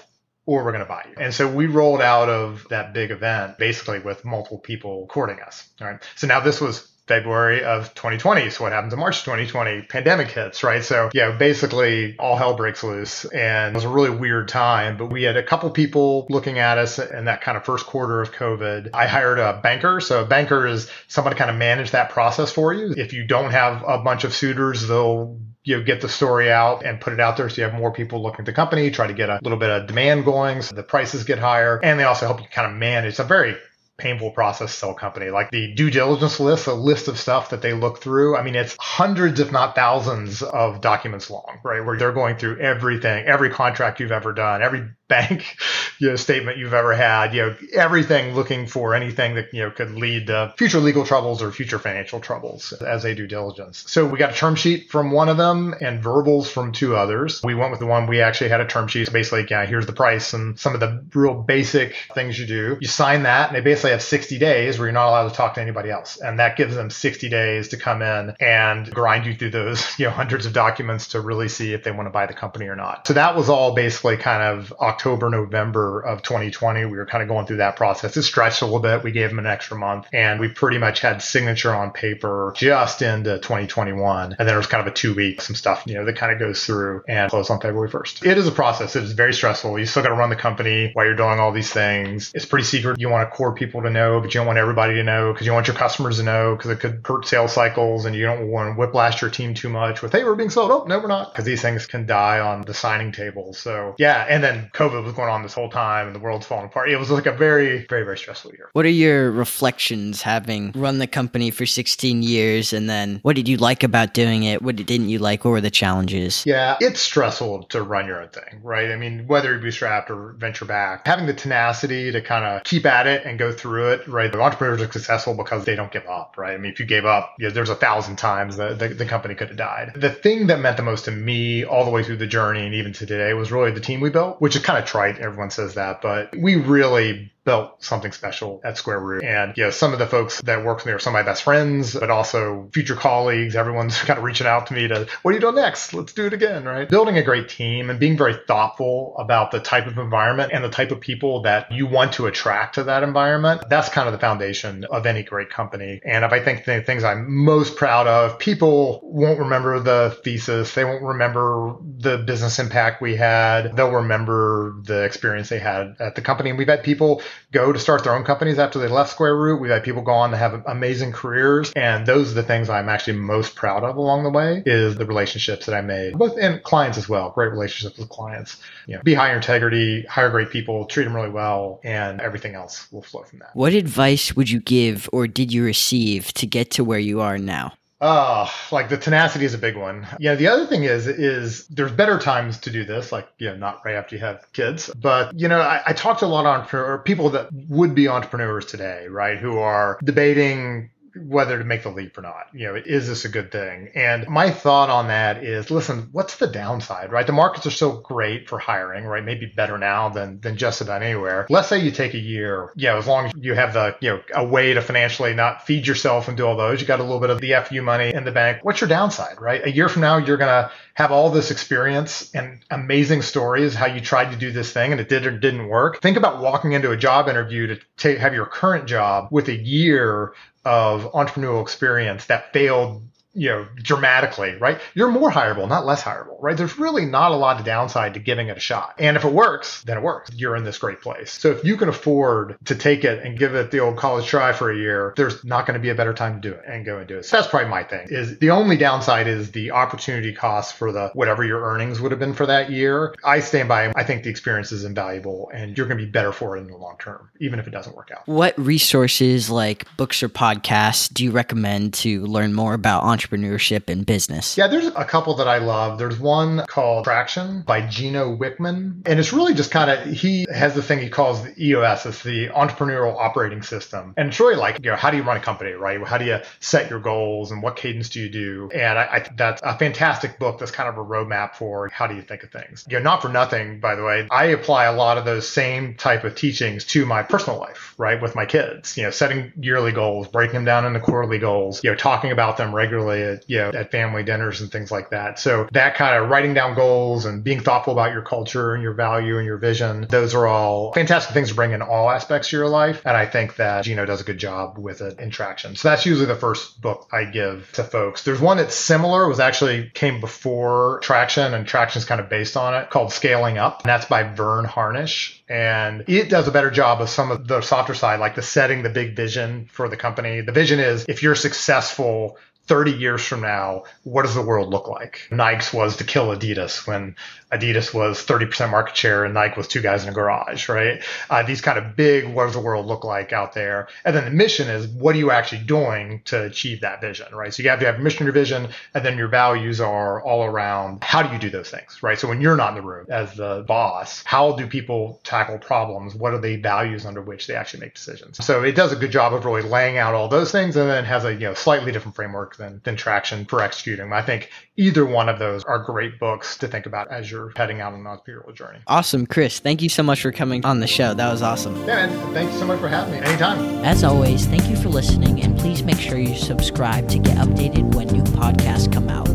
or 0.47 0.65
we're 0.65 0.73
going 0.73 0.85
to 0.85 0.89
buy 0.89 1.05
you. 1.09 1.17
And 1.19 1.35
so 1.35 1.51
we 1.51 1.67
rolled 1.67 2.01
out 2.01 2.29
of 2.29 2.67
that 2.71 2.95
big 2.95 3.11
event 3.11 3.59
basically 3.59 3.99
with 3.99 4.25
multiple 4.25 4.59
people 4.59 5.07
courting 5.09 5.41
us. 5.41 5.69
All 5.81 5.89
right. 5.89 6.01
So 6.15 6.27
now 6.27 6.41
this 6.41 6.61
was 6.61 6.89
February 7.07 7.65
of 7.65 7.95
2020. 7.95 8.51
So 8.51 8.65
what 8.65 8.73
happens 8.73 8.93
in 8.93 8.99
March 8.99 9.23
2020? 9.25 9.83
Pandemic 9.83 10.29
hits, 10.29 10.63
right? 10.63 10.83
So 10.85 11.11
yeah, 11.15 11.37
basically 11.37 12.17
all 12.19 12.37
hell 12.37 12.57
breaks 12.57 12.83
loose 12.83 13.25
and 13.27 13.75
it 13.75 13.77
was 13.77 13.85
a 13.85 13.89
really 13.89 14.11
weird 14.11 14.49
time, 14.49 14.97
but 14.97 15.07
we 15.07 15.23
had 15.23 15.37
a 15.37 15.43
couple 15.43 15.71
people 15.71 16.27
looking 16.29 16.59
at 16.59 16.79
us 16.79 16.99
in 16.99 17.27
that 17.27 17.43
kind 17.43 17.57
of 17.57 17.65
first 17.65 17.87
quarter 17.87 18.21
of 18.21 18.33
COVID. 18.33 18.91
I 18.93 19.07
hired 19.07 19.39
a 19.39 19.61
banker. 19.63 20.01
So 20.01 20.23
a 20.23 20.27
banker 20.27 20.67
is 20.67 20.91
someone 21.09 21.33
to 21.33 21.39
kind 21.39 21.51
of 21.51 21.57
manage 21.57 21.93
that 21.93 22.11
process 22.11 22.51
for 22.51 22.73
you. 22.73 22.95
If 22.97 23.13
you 23.13 23.25
don't 23.25 23.53
have 23.53 23.85
a 23.87 23.99
bunch 23.99 24.25
of 24.25 24.35
suitors, 24.35 24.89
they'll 24.89 25.39
you 25.67 25.77
know, 25.77 25.83
get 25.83 26.01
the 26.01 26.09
story 26.09 26.51
out 26.51 26.85
and 26.85 27.01
put 27.01 27.13
it 27.13 27.21
out 27.21 27.37
there 27.37 27.49
so 27.49 27.57
you 27.61 27.69
have 27.69 27.75
more 27.75 27.93
people 27.93 28.23
looking 28.23 28.41
at 28.41 28.47
the 28.47 28.53
company, 28.53 28.91
try 28.91 29.09
to 29.09 29.15
get 29.15 29.29
a 29.29 29.41
little 29.43 29.59
bit 29.59 29.69
of 29.69 29.89
demand 29.89 30.25
going 30.25 30.63
so 30.63 30.77
the 30.77 30.83
prices 30.83 31.25
get 31.25 31.41
higher. 31.41 31.81
And 31.83 31.99
they 31.99 32.05
also 32.05 32.27
help 32.27 32.41
you 32.41 32.47
kind 32.49 32.71
of 32.71 32.79
manage. 32.79 33.19
A 33.19 33.25
very 33.25 33.57
painful 33.99 34.31
process 34.31 34.75
sell 34.75 34.95
company. 34.95 35.31
Like 35.31 35.51
the 35.51 35.73
due 35.75 35.91
diligence 35.91 36.39
list, 36.39 36.67
a 36.67 36.75
list 36.75 37.09
of 37.09 37.19
stuff 37.19 37.51
that 37.51 37.63
they 37.63 37.73
look 37.73 37.99
through. 37.99 38.37
I 38.37 38.43
mean, 38.43 38.55
it's 38.55 38.77
hundreds, 38.79 39.41
if 39.41 39.53
not 39.53 39.75
thousands 39.75 40.43
of 40.43 40.81
documents 40.81 41.31
long, 41.31 41.61
right? 41.65 41.85
Where 41.85 41.97
they're 41.97 42.13
going 42.13 42.37
through 42.37 42.59
everything, 42.61 43.25
every 43.27 43.51
contract 43.51 44.01
you've 44.01 44.13
ever 44.13 44.33
done, 44.33 44.63
every 44.63 44.89
bank 45.09 45.57
you 45.99 46.11
know, 46.11 46.17
statement 46.17 46.59
you've 46.59 46.75
ever 46.75 46.95
had, 46.95 47.35
you 47.35 47.43
know, 47.43 47.57
everything 47.73 48.35
looking 48.35 48.67
for 48.67 48.95
anything 48.95 49.35
that, 49.37 49.53
you 49.53 49.63
know, 49.63 49.71
could 49.71 49.93
lead 49.93 50.27
to 50.27 50.55
future 50.57 50.79
legal 50.79 51.05
troubles 51.05 51.43
or 51.43 51.51
future 51.51 51.79
financial 51.79 52.21
troubles 52.21 52.73
as 52.73 53.03
they 53.03 53.15
do 53.15 53.27
diligence. 53.27 53.85
So 53.89 54.07
we 54.07 54.19
got 54.19 54.31
a 54.31 54.37
term 54.37 54.55
sheet 54.55 54.91
from 54.91 55.11
one 55.11 55.29
of 55.29 55.37
them 55.37 55.75
and 55.81 56.03
verbals 56.03 56.51
from 56.51 56.73
two 56.73 56.97
others. 56.97 57.41
We 57.43 57.55
went 57.55 57.71
with 57.71 57.81
the 57.81 57.87
one 57.87 58.07
we 58.07 58.21
actually 58.21 58.51
had 58.51 58.61
a 58.61 58.67
term 58.67 58.89
sheet. 58.89 59.13
Basically, 59.13 59.47
yeah, 59.49 59.67
here's 59.67 59.87
the 59.87 59.93
price 59.93 60.33
and 60.33 60.59
some 60.59 60.75
of 60.75 60.81
the 60.81 61.05
real 61.15 61.35
basic 61.35 61.97
things 62.15 62.39
you 62.39 62.47
do. 62.47 62.79
You 62.81 62.89
sign 62.89 63.23
that 63.23 63.49
and 63.49 63.57
they 63.57 63.61
basically 63.61 63.93
have 63.93 64.03
60 64.03 64.39
days 64.39 64.79
where 64.79 64.89
you're 64.89 64.93
not 64.93 65.09
allowed 65.09 65.29
to 65.29 65.35
talk 65.35 65.55
to 65.55 65.63
anybody 65.63 65.91
else. 65.91 66.19
And 66.19 66.39
that 66.39 66.57
gives 66.57 66.75
them 66.75 66.91
60 66.91 67.29
days 67.29 67.69
to 67.69 67.77
come 67.77 68.03
in 68.03 68.35
and 68.41 68.91
grind 68.93 69.27
you 69.27 69.35
through 69.35 69.51
those, 69.51 69.87
you 69.99 70.07
know, 70.07 70.11
hundreds 70.11 70.47
of 70.47 70.53
documents 70.53 71.09
to 71.09 71.21
really 71.21 71.49
see 71.49 71.73
if 71.73 71.85
they 71.85 71.91
want 71.91 72.07
to 72.07 72.11
buy 72.11 72.27
the 72.27 72.35
company 72.35 72.67
or 72.67 72.77
not. 72.77 73.07
So 73.07 73.15
that 73.15 73.37
was 73.37 73.49
all 73.49 73.75
basically 73.75 74.17
kind 74.17 74.43
of 74.43 74.73
October, 74.97 75.29
November 75.29 76.01
of 76.01 76.23
2020. 76.23 76.87
We 76.87 76.97
were 76.97 77.05
kind 77.05 77.23
of 77.23 77.29
going 77.29 77.47
through 77.47 77.59
that 77.59 77.77
process. 77.77 78.17
It 78.17 78.23
stretched 78.23 78.63
a 78.63 78.65
little 78.65 78.81
bit. 78.81 79.03
We 79.03 79.13
gave 79.13 79.29
them 79.29 79.39
an 79.39 79.45
extra 79.45 79.77
month 79.77 80.07
and 80.11 80.41
we 80.41 80.49
pretty 80.49 80.79
much 80.79 81.01
had 81.01 81.21
signature 81.21 81.75
on 81.75 81.91
paper 81.91 82.55
just 82.57 83.03
into 83.03 83.37
2021. 83.37 84.37
And 84.39 84.49
then 84.49 84.55
it 84.55 84.57
was 84.57 84.67
kind 84.67 84.81
of 84.81 84.91
a 84.91 84.97
two 84.97 85.15
week, 85.15 85.43
some 85.43 85.55
stuff, 85.55 85.83
you 85.87 85.95
know, 85.95 86.07
that 86.07 86.17
kind 86.17 86.33
of 86.33 86.39
goes 86.39 86.65
through 86.65 87.03
and 87.07 87.31
close 87.31 87.51
on 87.51 87.61
February 87.61 87.91
1st. 87.91 88.27
It 88.27 88.39
is 88.39 88.47
a 88.47 88.53
process. 88.53 88.97
It 88.97 89.03
is 89.03 89.13
very 89.13 89.35
stressful. 89.35 89.79
You 89.79 89.85
still 89.85 90.03
got 90.03 90.09
to 90.09 90.15
run 90.15 90.31
the 90.31 90.37
company 90.37 90.93
while 90.95 91.05
you're 91.05 91.15
doing 91.15 91.39
all 91.39 91.53
these 91.53 91.71
things. 91.71 92.33
It's 92.35 92.47
pretty 92.47 92.65
secret. 92.65 92.99
You 92.99 93.11
want 93.11 93.29
a 93.29 93.31
core 93.31 93.55
people 93.55 93.83
to 93.83 93.91
know, 93.91 94.21
but 94.21 94.33
you 94.33 94.41
don't 94.41 94.47
want 94.47 94.59
everybody 94.59 94.95
to 94.95 95.05
know 95.05 95.35
because 95.35 95.47
you 95.47 95.53
want 95.53 95.67
your 95.67 95.77
customers 95.77 96.17
to 96.17 96.23
know 96.23 96.57
because 96.57 96.71
it 96.71 96.81
could 96.81 97.03
hurt 97.05 97.27
sales 97.27 97.53
cycles 97.53 98.07
and 98.07 98.17
you 98.17 98.23
don't 98.23 98.49
want 98.49 98.71
to 98.71 98.79
whiplash 98.79 99.21
your 99.21 99.31
team 99.31 99.53
too 99.53 99.69
much 99.69 100.01
with, 100.01 100.13
hey, 100.13 100.25
we're 100.25 100.37
being 100.37 100.49
sold. 100.49 100.71
Oh, 100.71 100.85
no, 100.89 100.99
we're 101.01 101.07
not. 101.09 101.35
Because 101.35 101.45
these 101.45 101.61
things 101.61 101.87
can 101.87 102.07
die 102.07 102.41
on 102.41 102.63
the 102.63 102.73
signing 102.73 103.13
table. 103.13 103.53
So 103.53 103.95
yeah. 103.99 104.25
And 104.27 104.43
then 104.43 104.71
COVID 104.73 104.86
was 104.93 105.13
going 105.13 105.29
on 105.29 105.43
this 105.43 105.55
whole 105.55 105.69
time 105.69 106.07
and 106.07 106.15
the 106.15 106.21
world's 106.21 106.47
falling 106.47 106.67
apart. 106.67 106.91
It 106.91 106.97
was 106.99 107.11
like 107.11 107.27
a 107.27 107.33
very, 107.33 107.87
very, 107.87 108.05
very 108.05 108.19
stressful 108.19 108.53
year. 108.53 108.69
What 108.73 108.85
are 108.85 108.91
your 108.91 109.31
reflections 109.31 110.23
having 110.23 110.73
run 110.75 110.99
the 110.99 111.07
company 111.07 111.51
for 111.51 111.67
16 111.67 112.23
years? 112.23 112.73
And 112.73 112.89
then 112.89 113.21
what 113.23 113.37
did 113.37 113.49
you 113.49 113.57
like 113.57 113.83
about 113.83 114.15
doing 114.15 114.45
it? 114.45 114.63
What 114.63 114.77
didn't 114.77 115.09
you 115.09 115.19
like? 115.19 115.45
What 115.45 115.51
were 115.51 115.61
the 115.61 115.71
challenges? 115.71 116.45
Yeah, 116.47 116.77
it's 116.81 117.01
stressful 117.01 117.65
to 117.65 117.83
run 117.83 118.07
your 118.07 118.23
own 118.23 118.29
thing, 118.29 118.61
right? 118.63 118.91
I 118.91 118.97
mean, 118.97 119.27
whether 119.27 119.51
you're 119.51 119.61
bootstrapped 119.61 120.11
or 120.11 120.33
venture 120.39 120.65
back, 120.65 121.07
having 121.07 121.27
the 121.27 121.35
tenacity 121.35 122.13
to 122.13 122.21
kind 122.21 122.45
of 122.45 122.65
keep 122.65 122.87
at 122.87 123.07
it 123.07 123.25
and 123.25 123.39
go 123.39 123.53
through 123.53 123.93
it, 123.93 124.07
right? 124.07 124.31
The 124.31 124.41
entrepreneurs 124.41 124.83
are 124.83 124.93
successful 124.93 125.35
because 125.35 125.65
they 125.65 125.75
don't 125.75 125.93
give 125.93 126.07
up, 126.07 126.35
right? 126.37 126.55
I 126.55 126.59
mean, 126.59 126.73
if 126.73 126.81
you 126.81 126.87
gave 126.87 127.05
up, 127.05 127.35
you 127.39 127.49
know, 127.49 127.55
there's 127.55 127.71
a 127.71 127.75
thousand 127.75 128.17
times 128.17 128.57
that 128.57 128.79
the, 128.79 128.89
the 128.89 129.07
company 129.07 129.35
could 129.35 129.49
have 129.49 129.57
died. 129.57 129.93
The 129.97 130.11
thing 130.11 130.49
that 130.49 130.61
meant 130.61 130.77
the 130.77 130.83
most 130.83 131.07
to 131.07 131.11
me 131.11 131.65
all 131.65 131.85
the 131.85 131.91
way 131.91 132.03
through 132.03 132.19
the 132.19 132.27
journey 132.27 132.65
and 132.65 132.75
even 132.75 132.93
to 132.95 133.07
today 133.07 133.33
was 133.35 133.53
really 133.53 133.71
the 133.71 133.81
team 133.81 134.01
we 134.01 134.11
built, 134.11 134.41
which 134.41 134.57
is 134.57 134.63
kind 134.63 134.76
of 134.76 134.76
trite. 134.83 135.19
Everyone 135.19 135.51
says 135.51 135.75
that, 135.75 136.03
but 136.03 136.37
we 136.37 136.57
really 136.57 137.33
built 137.47 137.83
something 137.83 138.13
special 138.13 138.61
at 138.65 138.77
Square 138.77 139.01
Root. 139.01 139.25
And, 139.25 139.55
you 139.57 139.65
know, 139.65 139.71
some 139.71 139.93
of 139.93 140.01
the 140.01 140.07
folks 140.07 140.41
that 140.43 140.65
work 140.65 140.85
me 140.85 140.93
are 140.93 140.99
some 140.99 141.15
of 141.15 141.21
my 141.21 141.23
best 141.23 141.45
friends, 141.45 141.95
but 141.95 142.11
also 142.11 142.69
future 142.73 142.97
colleagues. 142.97 143.55
Everyone's 143.55 143.99
kind 144.03 144.19
of 144.19 144.25
reaching 144.25 144.49
out 144.49 144.67
to 144.67 144.75
me 144.75 144.89
to, 144.89 145.07
what 145.23 145.31
are 145.31 145.35
you 145.35 145.41
doing 145.41 145.55
next? 145.55 145.95
Let's 145.95 146.13
do 146.13 146.27
it 146.27 146.33
again, 146.33 146.65
right? 146.65 146.89
Building 146.89 147.17
a 147.17 147.23
great 147.23 147.49
team 147.49 147.89
and 147.89 148.01
being 148.01 148.19
very 148.19 148.35
thoughtful 148.47 149.15
about 149.17 149.53
the 149.53 149.61
type 149.61 149.87
of 149.87 149.97
environment 149.97 150.51
and 150.53 150.63
the 150.63 150.69
type 150.69 150.91
of 150.91 151.01
people 151.01 151.43
that 151.43 151.71
you 151.71 151.87
want 151.87 152.15
to 152.15 152.27
attract 152.27 152.75
to 152.75 152.85
that 152.85 153.05
environment. 153.05 153.63
That's 153.71 153.89
kind 153.89 154.09
of 154.09 154.13
the 154.13 154.19
foundation 154.19 154.85
of 154.85 155.07
any 155.07 155.23
great 155.23 155.49
company. 155.49 156.01
And 156.05 156.25
if 156.25 156.33
I 156.33 156.41
think 156.41 156.65
the 156.65 156.83
things 156.83 157.05
I'm 157.05 157.33
most 157.33 157.77
proud 157.77 158.09
of, 158.09 158.41
people 158.41 159.01
won't 159.05 159.39
remember 159.39 159.79
the 159.79 160.19
thesis. 160.25 160.75
They 160.75 160.85
won't 160.85 161.03
remember 161.03 161.77
the 161.99 162.19
business 162.19 162.59
impact 162.59 163.01
we 163.01 163.15
had. 163.15 163.77
They'll 163.77 163.93
remember 163.93 164.75
the 164.83 165.05
experience 165.05 165.49
they 165.49 165.61
had 165.61 165.95
at 166.01 166.17
the 166.17 166.23
company. 166.23 166.51
And 166.51 166.59
we've 166.59 166.67
had 166.67 166.83
people 166.83 167.23
go 167.53 167.73
to 167.73 167.79
start 167.79 168.05
their 168.05 168.15
own 168.15 168.25
companies 168.25 168.59
after 168.59 168.79
they 168.79 168.89
left 168.89 169.11
Square 169.11 169.37
Root. 169.37 169.61
We've 169.61 169.71
had 169.71 169.85
people 169.85 170.03
go 170.03 170.13
on 170.13 170.31
to 170.31 170.37
have 170.37 170.63
amazing 170.67 171.13
careers. 171.13 171.73
And 171.75 172.07
those 172.07 172.33
are 172.33 172.35
the 172.35 172.43
things 172.43 172.69
I'm 172.69 172.89
actually 172.89 173.19
most 173.19 173.55
proud 173.55 173.85
of 173.85 173.97
along 173.97 174.25
the 174.25 174.31
way 174.31 174.63
is 174.67 174.97
the 174.97 175.07
relationships 175.07 175.67
that 175.67 175.75
I 175.75 175.81
made, 175.81 176.19
both 176.19 176.39
in 176.39 176.61
clients 176.61 176.99
as 176.99 177.09
well, 177.09 177.31
great 177.31 177.51
relationships 177.51 177.99
with 177.99 178.09
clients. 178.09 178.61
You 178.87 178.97
know, 178.97 179.03
be 179.03 179.15
higher 179.15 179.37
integrity, 179.37 180.03
hire 180.03 180.31
great 180.31 180.51
people, 180.51 180.85
treat 180.87 181.05
them 181.05 181.15
really 181.15 181.31
well, 181.31 181.81
and 181.85 182.21
everything 182.21 182.55
else 182.55 182.91
will 182.93 183.03
flow 183.03 183.23
from 183.23 183.41
that. 183.41 183.51
What 183.55 183.73
advice 183.73 184.35
would 184.37 184.51
you 184.51 184.61
give 184.61 185.09
or 185.13 185.27
did 185.27 185.53
you 185.53 185.65
receive 185.65 186.33
to 186.35 186.47
get 186.47 186.71
to 186.73 186.85
where 186.85 186.99
you 186.99 187.21
are 187.21 187.39
now? 187.39 187.73
Oh, 188.01 188.53
like 188.73 188.89
the 188.89 188.97
tenacity 188.99 189.47
is 189.47 189.55
a 189.55 189.59
big 189.59 189.77
one. 189.77 190.07
Yeah. 190.19 190.35
The 190.35 190.49
other 190.49 190.67
thing 190.67 190.85
is, 190.85 191.07
is 191.07 191.67
there's 191.69 191.93
better 191.93 192.19
times 192.19 192.59
to 192.61 192.71
do 192.71 192.85
this, 192.85 193.11
like, 193.11 193.29
you 193.39 193.49
know, 193.49 193.57
not 193.57 193.81
right 193.85 193.95
after 193.95 194.17
you 194.17 194.21
have 194.21 194.53
kids. 194.53 194.91
But, 194.95 195.39
you 195.39 195.49
know, 195.49 195.61
I, 195.61 195.83
I 195.87 195.93
talk 195.95 196.19
to 196.19 196.27
a 196.27 196.29
lot 196.29 196.45
of 196.45 196.55
entrepreneurs, 196.61 197.01
people 197.05 197.31
that 197.31 197.49
would 197.53 197.95
be 197.95 198.09
entrepreneurs 198.09 198.67
today, 198.67 199.07
right? 199.09 199.39
Who 199.39 199.59
are 199.59 199.99
debating 200.05 200.91
whether 201.17 201.59
to 201.59 201.65
make 201.65 201.83
the 201.83 201.91
leap 201.91 202.17
or 202.19 202.23
not. 202.23 202.49
You 202.53 202.69
know, 202.69 202.75
is 202.75 203.09
this 203.09 203.25
a 203.25 203.29
good 203.29 203.51
thing? 203.51 203.91
And 203.95 204.29
my 204.29 204.51
thought 204.51 204.91
on 204.91 205.09
that 205.09 205.43
is, 205.45 205.71
listen, 205.71 206.09
what's 206.13 206.37
the 206.37 206.47
downside, 206.47 207.13
right? 207.13 207.27
The 207.27 207.33
markets 207.33 207.67
are 207.67 207.71
so 207.71 207.93
great 208.01 208.49
for 208.49 208.59
hiring, 208.59 209.05
right? 209.05 209.25
Maybe 209.25 209.47
better 209.47 209.79
now 209.79 210.09
than 210.09 210.41
than 210.41 210.57
just 210.57 210.81
about 210.81 211.03
anywhere. 211.03 211.47
Let's 211.49 211.69
say 211.69 211.81
you 211.81 211.91
take 211.91 212.15
a 212.15 212.19
year, 212.19 212.73
you 212.77 212.89
know, 212.89 212.99
as 212.99 213.07
long 213.07 213.27
as 213.27 213.33
you 213.39 213.55
have 213.55 213.73
the, 213.73 213.97
you 214.01 214.11
know, 214.11 214.23
a 214.35 214.45
way 214.45 214.75
to 214.75 214.81
financially 214.81 215.35
not 215.35 215.67
feed 215.67 215.87
yourself 215.87 216.29
and 216.29 216.37
do 216.37 216.47
all 216.47 216.57
those, 216.57 216.81
you 216.81 216.87
got 216.87 217.01
a 217.01 217.03
little 217.03 217.21
bit 217.21 217.31
of 217.31 217.41
the 217.41 217.55
FU 217.65 217.83
money 217.83 218.13
in 218.15 218.25
the 218.25 218.33
bank. 218.33 218.59
What's 218.63 218.81
your 218.81 218.89
downside, 218.89 219.41
right? 219.41 219.65
A 219.65 219.71
year 219.71 219.89
from 219.89 220.03
now, 220.03 220.19
you're 220.19 220.37
gonna 220.37 220.71
have 220.95 221.13
all 221.13 221.31
this 221.31 221.51
experience 221.51 222.31
and 222.35 222.65
amazing 222.71 223.23
stories 223.23 223.75
how 223.75 223.87
you 223.87 224.01
tried 224.01 224.31
to 224.31 224.37
do 224.37 224.51
this 224.51 224.73
thing 224.73 224.93
and 224.93 225.01
it 225.01 225.09
did 225.09 225.27
or 225.27 225.31
didn't 225.31 225.69
work. 225.69 226.01
Think 226.01 226.17
about 226.17 226.41
walking 226.41 226.73
into 226.73 226.91
a 226.91 226.97
job 226.97 227.29
interview 227.29 227.67
to 227.67 227.79
take, 227.97 228.19
have 228.19 228.35
your 228.35 228.47
current 228.47 228.87
job 228.87 229.29
with 229.31 229.49
a 229.49 229.57
year 229.57 230.33
of 230.67 231.11
entrepreneurial 231.13 231.63
experience 231.63 232.27
that 232.27 232.53
failed 232.53 233.03
you 233.37 233.51
know, 233.51 233.67
dramatically, 233.77 234.57
right? 234.57 234.81
You're 234.95 235.11
more 235.11 235.31
hireable, 235.31 235.69
not 235.69 235.85
less 235.85 236.03
hireable, 236.03 236.39
right? 236.41 236.57
There's 236.57 236.79
really 236.79 237.05
not 237.05 237.33
a 237.33 237.37
lot 237.37 237.61
of 237.61 237.67
downside 237.67 238.15
to 238.15 238.21
giving 238.21 238.49
it 238.49 238.57
a 238.57 238.61
shot. 238.61 238.95
And 238.99 239.17
if 239.17 239.25
it 239.25 239.33
works, 239.33 239.83
then 239.83 239.99
it 239.99 240.03
works. 240.03 240.31
You're 240.35 240.57
in 240.57 240.65
this 240.65 240.79
great 240.79 241.03
place. 241.03 241.33
So 241.33 241.51
if 241.51 241.63
you 241.63 241.77
can 241.77 241.91
afford 241.91 242.57
to 242.65 242.75
take 242.75 243.05
it 243.05 243.23
and 243.25 243.39
give 243.39 243.55
it 243.55 243.71
the 243.71 243.81
old 243.81 243.99
college 243.99 244.27
try 244.27 244.55
for 244.55 244.71
a 244.71 244.77
year, 244.77 245.13
there's 245.17 245.45
not 245.45 245.67
going 245.67 245.75
to 245.75 245.81
be 245.81 245.91
a 245.91 245.95
better 245.95 246.15
time 246.15 246.41
to 246.41 246.49
do 246.49 246.55
it 246.55 246.63
and 246.67 246.85
go 246.87 246.99
and 246.99 247.07
do 247.07 247.19
it. 247.19 247.25
So 247.25 247.37
that's 247.37 247.49
probably 247.49 247.69
my 247.69 247.85
thing 247.85 248.09
is 248.11 248.39
the 248.39 248.51
only 248.51 248.79
downside 248.79 249.27
is 249.27 249.53
the 249.53 249.71
opportunity 249.71 250.33
cost 250.33 250.75
for 250.75 250.91
the 250.91 251.11
whatever 251.13 251.45
your 251.45 251.61
earnings 251.63 252.01
would 252.01 252.13
have 252.13 252.19
been 252.19 252.35
for 252.35 252.47
that 252.47 252.71
year. 252.71 253.15
I 253.23 253.41
stand 253.41 253.69
by, 253.69 253.93
I 253.95 254.05
think 254.05 254.23
the 254.23 254.31
experience 254.31 254.73
is 254.73 254.85
invaluable 254.85 255.51
and 255.53 255.77
you're 255.77 255.87
going 255.87 255.99
to 255.99 256.05
be 256.05 256.11
better 256.11 256.33
for 256.33 256.57
it 256.57 256.61
in 256.61 256.69
the 256.69 256.77
long 256.77 256.97
term, 256.99 257.29
even 257.41 257.59
if 257.59 257.67
it 257.67 257.71
doesn't 257.71 257.95
work 257.95 258.11
out. 258.17 258.27
What 258.27 258.59
resources 258.59 259.51
like 259.51 259.87
books 259.99 260.23
or 260.23 260.31
podcasts 260.31 261.13
do 261.13 261.25
you 261.25 261.31
recommend 261.31 261.93
to 261.95 262.25
learn 262.25 262.55
more 262.55 262.73
about 262.73 263.03
entrepreneurship? 263.03 263.26
Entrepreneurship 263.27 263.89
and 263.89 264.05
business? 264.07 264.57
Yeah, 264.57 264.69
there's 264.69 264.87
a 264.87 265.05
couple 265.05 265.35
that 265.35 265.49
I 265.49 265.59
love. 265.59 265.99
There's 265.99 266.19
one 266.19 266.65
called 266.67 267.05
Traction 267.05 267.63
by 267.63 267.87
Gino 267.87 268.37
Wickman. 268.37 269.03
And 269.07 269.19
it's 269.19 269.33
really 269.33 269.55
just 269.55 269.71
kind 269.71 269.91
of, 269.91 270.13
he 270.13 270.47
has 270.53 270.75
the 270.75 270.83
thing 270.83 270.99
he 270.99 271.09
calls 271.09 271.43
the 271.43 271.55
EOS, 271.63 272.07
it's 272.07 272.23
the 272.23 272.49
entrepreneurial 272.49 273.17
operating 273.17 273.63
system. 273.63 274.15
And 274.17 274.29
it's 274.29 274.41
really 274.41 274.57
like, 274.57 274.79
you 274.83 274.91
know, 274.91 274.97
how 274.97 275.11
do 275.11 275.17
you 275.17 275.23
run 275.23 275.37
a 275.37 275.41
company, 275.41 275.73
right? 275.73 276.05
How 276.07 276.19
do 276.19 276.25
you 276.25 276.39
set 276.61 276.91
your 276.91 277.01
goals 277.01 277.51
and 277.51 277.63
what 277.63 277.77
cadence 277.77 278.09
do 278.09 278.21
you 278.21 278.29
do? 278.29 278.71
And 278.75 278.99
I, 278.99 279.03
I 279.03 279.29
that's 279.37 279.63
a 279.63 279.77
fantastic 279.79 280.39
book 280.39 280.59
that's 280.59 280.71
kind 280.71 280.89
of 280.89 280.97
a 280.99 281.05
roadmap 281.05 281.57
for 281.57 281.89
how 281.89 282.07
do 282.07 282.15
you 282.15 282.23
think 282.23 282.43
of 282.43 282.51
things. 282.51 282.85
You 282.89 282.99
know, 282.99 283.03
not 283.03 283.23
for 283.23 283.29
nothing, 283.29 283.81
by 283.81 283.95
the 283.95 284.05
way, 284.05 284.27
I 284.31 284.47
apply 284.47 284.85
a 284.85 284.95
lot 284.95 285.19
of 285.19 285.25
those 285.25 285.49
same 285.49 285.95
type 285.95 286.25
of 286.25 286.35
teachings 286.35 286.85
to 286.87 287.07
my 287.07 287.23
personal 287.23 287.59
life, 287.59 287.95
right? 287.99 288.21
With 288.21 288.35
my 288.35 288.47
kids, 288.47 288.97
you 288.97 289.05
know, 289.05 289.11
setting 289.11 289.53
yearly 289.61 289.93
goals, 289.93 290.29
breaking 290.29 290.55
them 290.55 290.65
down 290.65 290.85
into 290.85 291.01
quarterly 291.01 291.39
goals, 291.39 291.83
you 291.83 291.91
know, 291.91 291.97
talking 291.97 292.31
about 292.31 292.57
them 292.57 292.75
regularly 292.75 293.16
at, 293.23 293.49
you 293.49 293.59
know, 293.59 293.71
at 293.71 293.91
family 293.91 294.23
dinners 294.23 294.61
and 294.61 294.71
things 294.71 294.91
like 294.91 295.11
that. 295.11 295.39
So 295.39 295.69
that 295.73 295.95
kind 295.97 296.23
of 296.23 296.31
writing 296.31 296.55
down 296.55 296.75
goals 296.75 297.25
and 297.25 297.43
being 297.43 297.61
thoughtful 297.61 297.93
about 297.93 298.13
your 298.13 298.23
culture 298.23 298.75
and 298.75 298.83
your 298.83 298.95
value 298.95 299.39
and 299.39 299.47
your 299.47 299.59
vision, 299.59 300.07
those 300.09 300.35
are 300.35 300.47
all 300.47 300.93
fantastic 300.93 301.35
things 301.35 301.49
to 301.49 301.55
bring 301.55 301.73
in 301.73 301.83
all 301.83 302.11
aspects 302.11 302.49
of 302.49 302.53
your 302.53 302.69
life. 302.69 303.03
And 303.05 303.17
I 303.17 303.27
think 303.27 303.57
that 303.57 303.85
Gino 303.85 304.07
does 304.07 304.21
a 304.21 304.25
good 304.25 304.39
job 304.39 304.79
with 304.79 305.01
it 305.01 305.19
in 305.19 305.31
Traction. 305.31 305.77
So 305.77 305.89
that's 305.89 306.07
usually 306.07 306.27
the 306.27 306.37
first 306.37 306.81
book 306.81 307.09
I 307.13 307.25
give 307.25 307.71
to 307.73 307.85
folks. 307.85 308.25
There's 308.25 308.41
one 308.41 308.57
that's 308.57 308.75
similar, 308.75 309.25
it 309.25 309.29
was 309.29 309.41
actually 309.41 309.91
came 309.95 310.21
before 310.21 311.01
Traction 311.03 311.55
and 311.55 311.67
Traction 311.67 312.01
is 312.01 312.05
kind 312.05 312.21
of 312.21 312.29
based 312.29 312.57
on 312.57 312.75
it 312.75 312.91
called 312.91 313.13
Scaling 313.13 313.59
Up. 313.59 313.83
And 313.83 313.89
that's 313.89 314.07
by 314.07 314.23
Verne 314.23 314.65
Harnish. 314.65 315.43
And 315.49 316.05
it 316.09 316.29
does 316.29 316.49
a 316.49 316.51
better 316.51 316.71
job 316.71 317.01
of 317.01 317.09
some 317.09 317.31
of 317.31 317.47
the 317.47 317.61
softer 317.61 317.95
side, 317.95 318.21
like 318.21 318.35
the 318.35 318.43
setting 318.43 318.83
the 318.83 318.91
big 318.91 319.15
vision 319.15 319.69
for 319.71 319.89
the 319.89 319.97
company. 319.97 320.41
The 320.41 320.53
vision 320.53 320.81
is 320.81 321.05
if 321.09 321.23
you're 321.23 321.35
successful 321.35 322.39
30 322.67 322.93
years 322.93 323.25
from 323.25 323.43
now, 323.43 323.85
what 324.03 324.23
does 324.23 324.35
the 324.35 324.43
world 324.43 324.71
look 324.71 324.89
like? 324.89 325.29
Nike's 325.31 325.73
was 325.73 325.97
to 325.99 326.05
kill 326.05 326.35
Adidas 326.37 326.87
when 326.87 327.15
Adidas 327.53 327.95
was 327.95 328.25
30% 328.27 328.71
market 328.71 328.97
share 328.97 329.25
and 329.25 329.35
Nike 329.35 329.55
was 329.57 329.69
two 329.69 329.81
guys 329.81 330.03
in 330.03 330.09
a 330.09 330.13
garage, 330.13 330.69
right? 330.69 331.03
Uh, 331.31 331.45
these 331.45 331.61
kind 331.61 331.79
of 331.79 331.95
big, 331.95 332.27
what 332.27 332.47
does 332.47 332.55
the 332.55 332.61
world 332.61 332.87
look 332.87 333.05
like 333.05 333.33
out 333.33 333.53
there? 333.53 333.87
And 334.05 334.17
then 334.17 334.25
the 334.25 334.33
mission 334.33 334.69
is 334.69 334.89
what 334.89 335.15
are 335.15 335.19
you 335.19 335.31
actually 335.31 335.63
doing 335.63 336.23
to 336.27 336.43
achieve 336.45 336.81
that 336.81 337.01
vision, 337.01 337.33
right? 337.33 337.55
So 337.55 337.63
you 337.63 337.69
have 337.69 337.79
to 337.81 337.87
have 337.87 337.97
a 337.97 338.03
mission, 338.03 338.27
your 338.27 338.33
vision, 338.33 338.69
and 338.95 339.05
then 339.05 339.17
your 339.17 339.29
values 339.29 339.81
are 339.81 340.21
all 340.23 340.45
around 340.45 341.05
how 341.05 341.23
do 341.23 341.33
you 341.33 341.39
do 341.39 341.51
those 341.51 341.71
things, 341.71 342.03
right? 342.03 342.19
So 342.19 342.27
when 342.27 342.41
you're 342.41 342.57
not 342.57 342.71
in 342.71 342.75
the 342.77 342.83
room 342.83 343.07
as 343.11 343.35
the 343.35 343.65
boss, 343.67 344.25
how 344.25 344.53
do 344.57 344.67
people 344.67 345.21
tackle 345.23 345.59
problems? 345.59 346.17
What 346.17 346.35
are 346.35 346.41
the 346.41 346.57
values 346.57 347.07
under 347.07 347.23
which 347.23 347.47
they 347.47 347.55
actually 347.55 347.81
make 347.81 347.95
decisions? 347.95 348.45
So 348.45 348.65
it 348.65 348.73
does 348.73 348.93
a 348.93 348.97
good 348.97 349.13
job 349.13 349.33
of 349.35 349.45
really 349.45 349.63
laying 349.63 349.99
out 349.99 350.15
all 350.15 350.29
those 350.29 350.51
things 350.51 350.77
and 350.77 350.91
then 350.91 351.05
has 351.05 351.25
a 351.25 351.33
you 351.33 351.41
know 351.41 351.55
slightly 351.55 351.93
different 351.93 352.17
framework 352.17 352.56
than, 352.57 352.81
than 352.85 352.97
traction 352.97 353.45
for 353.45 353.61
executing. 353.61 354.13
I 354.13 354.23
think 354.23 354.51
either 354.77 355.05
one 355.07 355.29
of 355.29 355.39
those 355.39 355.65
are 355.65 355.79
great 355.79 356.19
books 356.19 356.57
to 356.59 356.69
think 356.69 356.87
about 356.87 357.11
as 357.11 357.31
you're 357.31 357.53
heading 357.57 357.81
out 357.81 357.93
on 357.93 358.01
an 358.01 358.07
entrepreneurial 358.07 358.55
journey. 358.55 358.79
Awesome, 358.87 359.27
Chris. 359.27 359.59
Thank 359.59 359.83
you 359.83 359.89
so 359.89 360.03
much 360.03 360.23
for 360.23 360.33
coming 360.33 360.65
on 360.65 360.81
the 360.81 360.87
show. 360.87 361.15
That 361.15 361.31
was 361.31 361.43
awesome. 361.43 361.77
Yeah, 361.87 362.07
and 362.07 362.35
thanks 362.35 362.55
so 362.59 362.67
much 362.67 362.81
for 362.81 362.89
having 362.89 363.21
me. 363.21 363.27
Anytime. 363.27 363.59
As 363.85 364.05
always, 364.05 364.47
thank 364.47 364.69
you 364.69 364.77
for 364.77 364.89
listening, 364.89 365.43
and 365.43 365.59
please 365.59 365.83
make 365.83 365.99
sure 365.99 366.19
you 366.19 366.37
subscribe 366.37 367.09
to 367.09 367.19
get 367.19 367.37
updated 367.39 367.95
when 367.95 368.09
new 368.09 368.23
podcasts 368.23 368.93
come 368.93 369.09
out. 369.09 369.29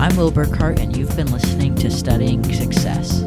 I'm 0.00 0.16
Will 0.16 0.32
Burkhart, 0.32 0.80
and 0.80 0.96
you've 0.96 1.14
been 1.16 1.30
listening 1.30 1.74
to 1.76 1.90
Studying 1.90 2.42
Success. 2.52 3.22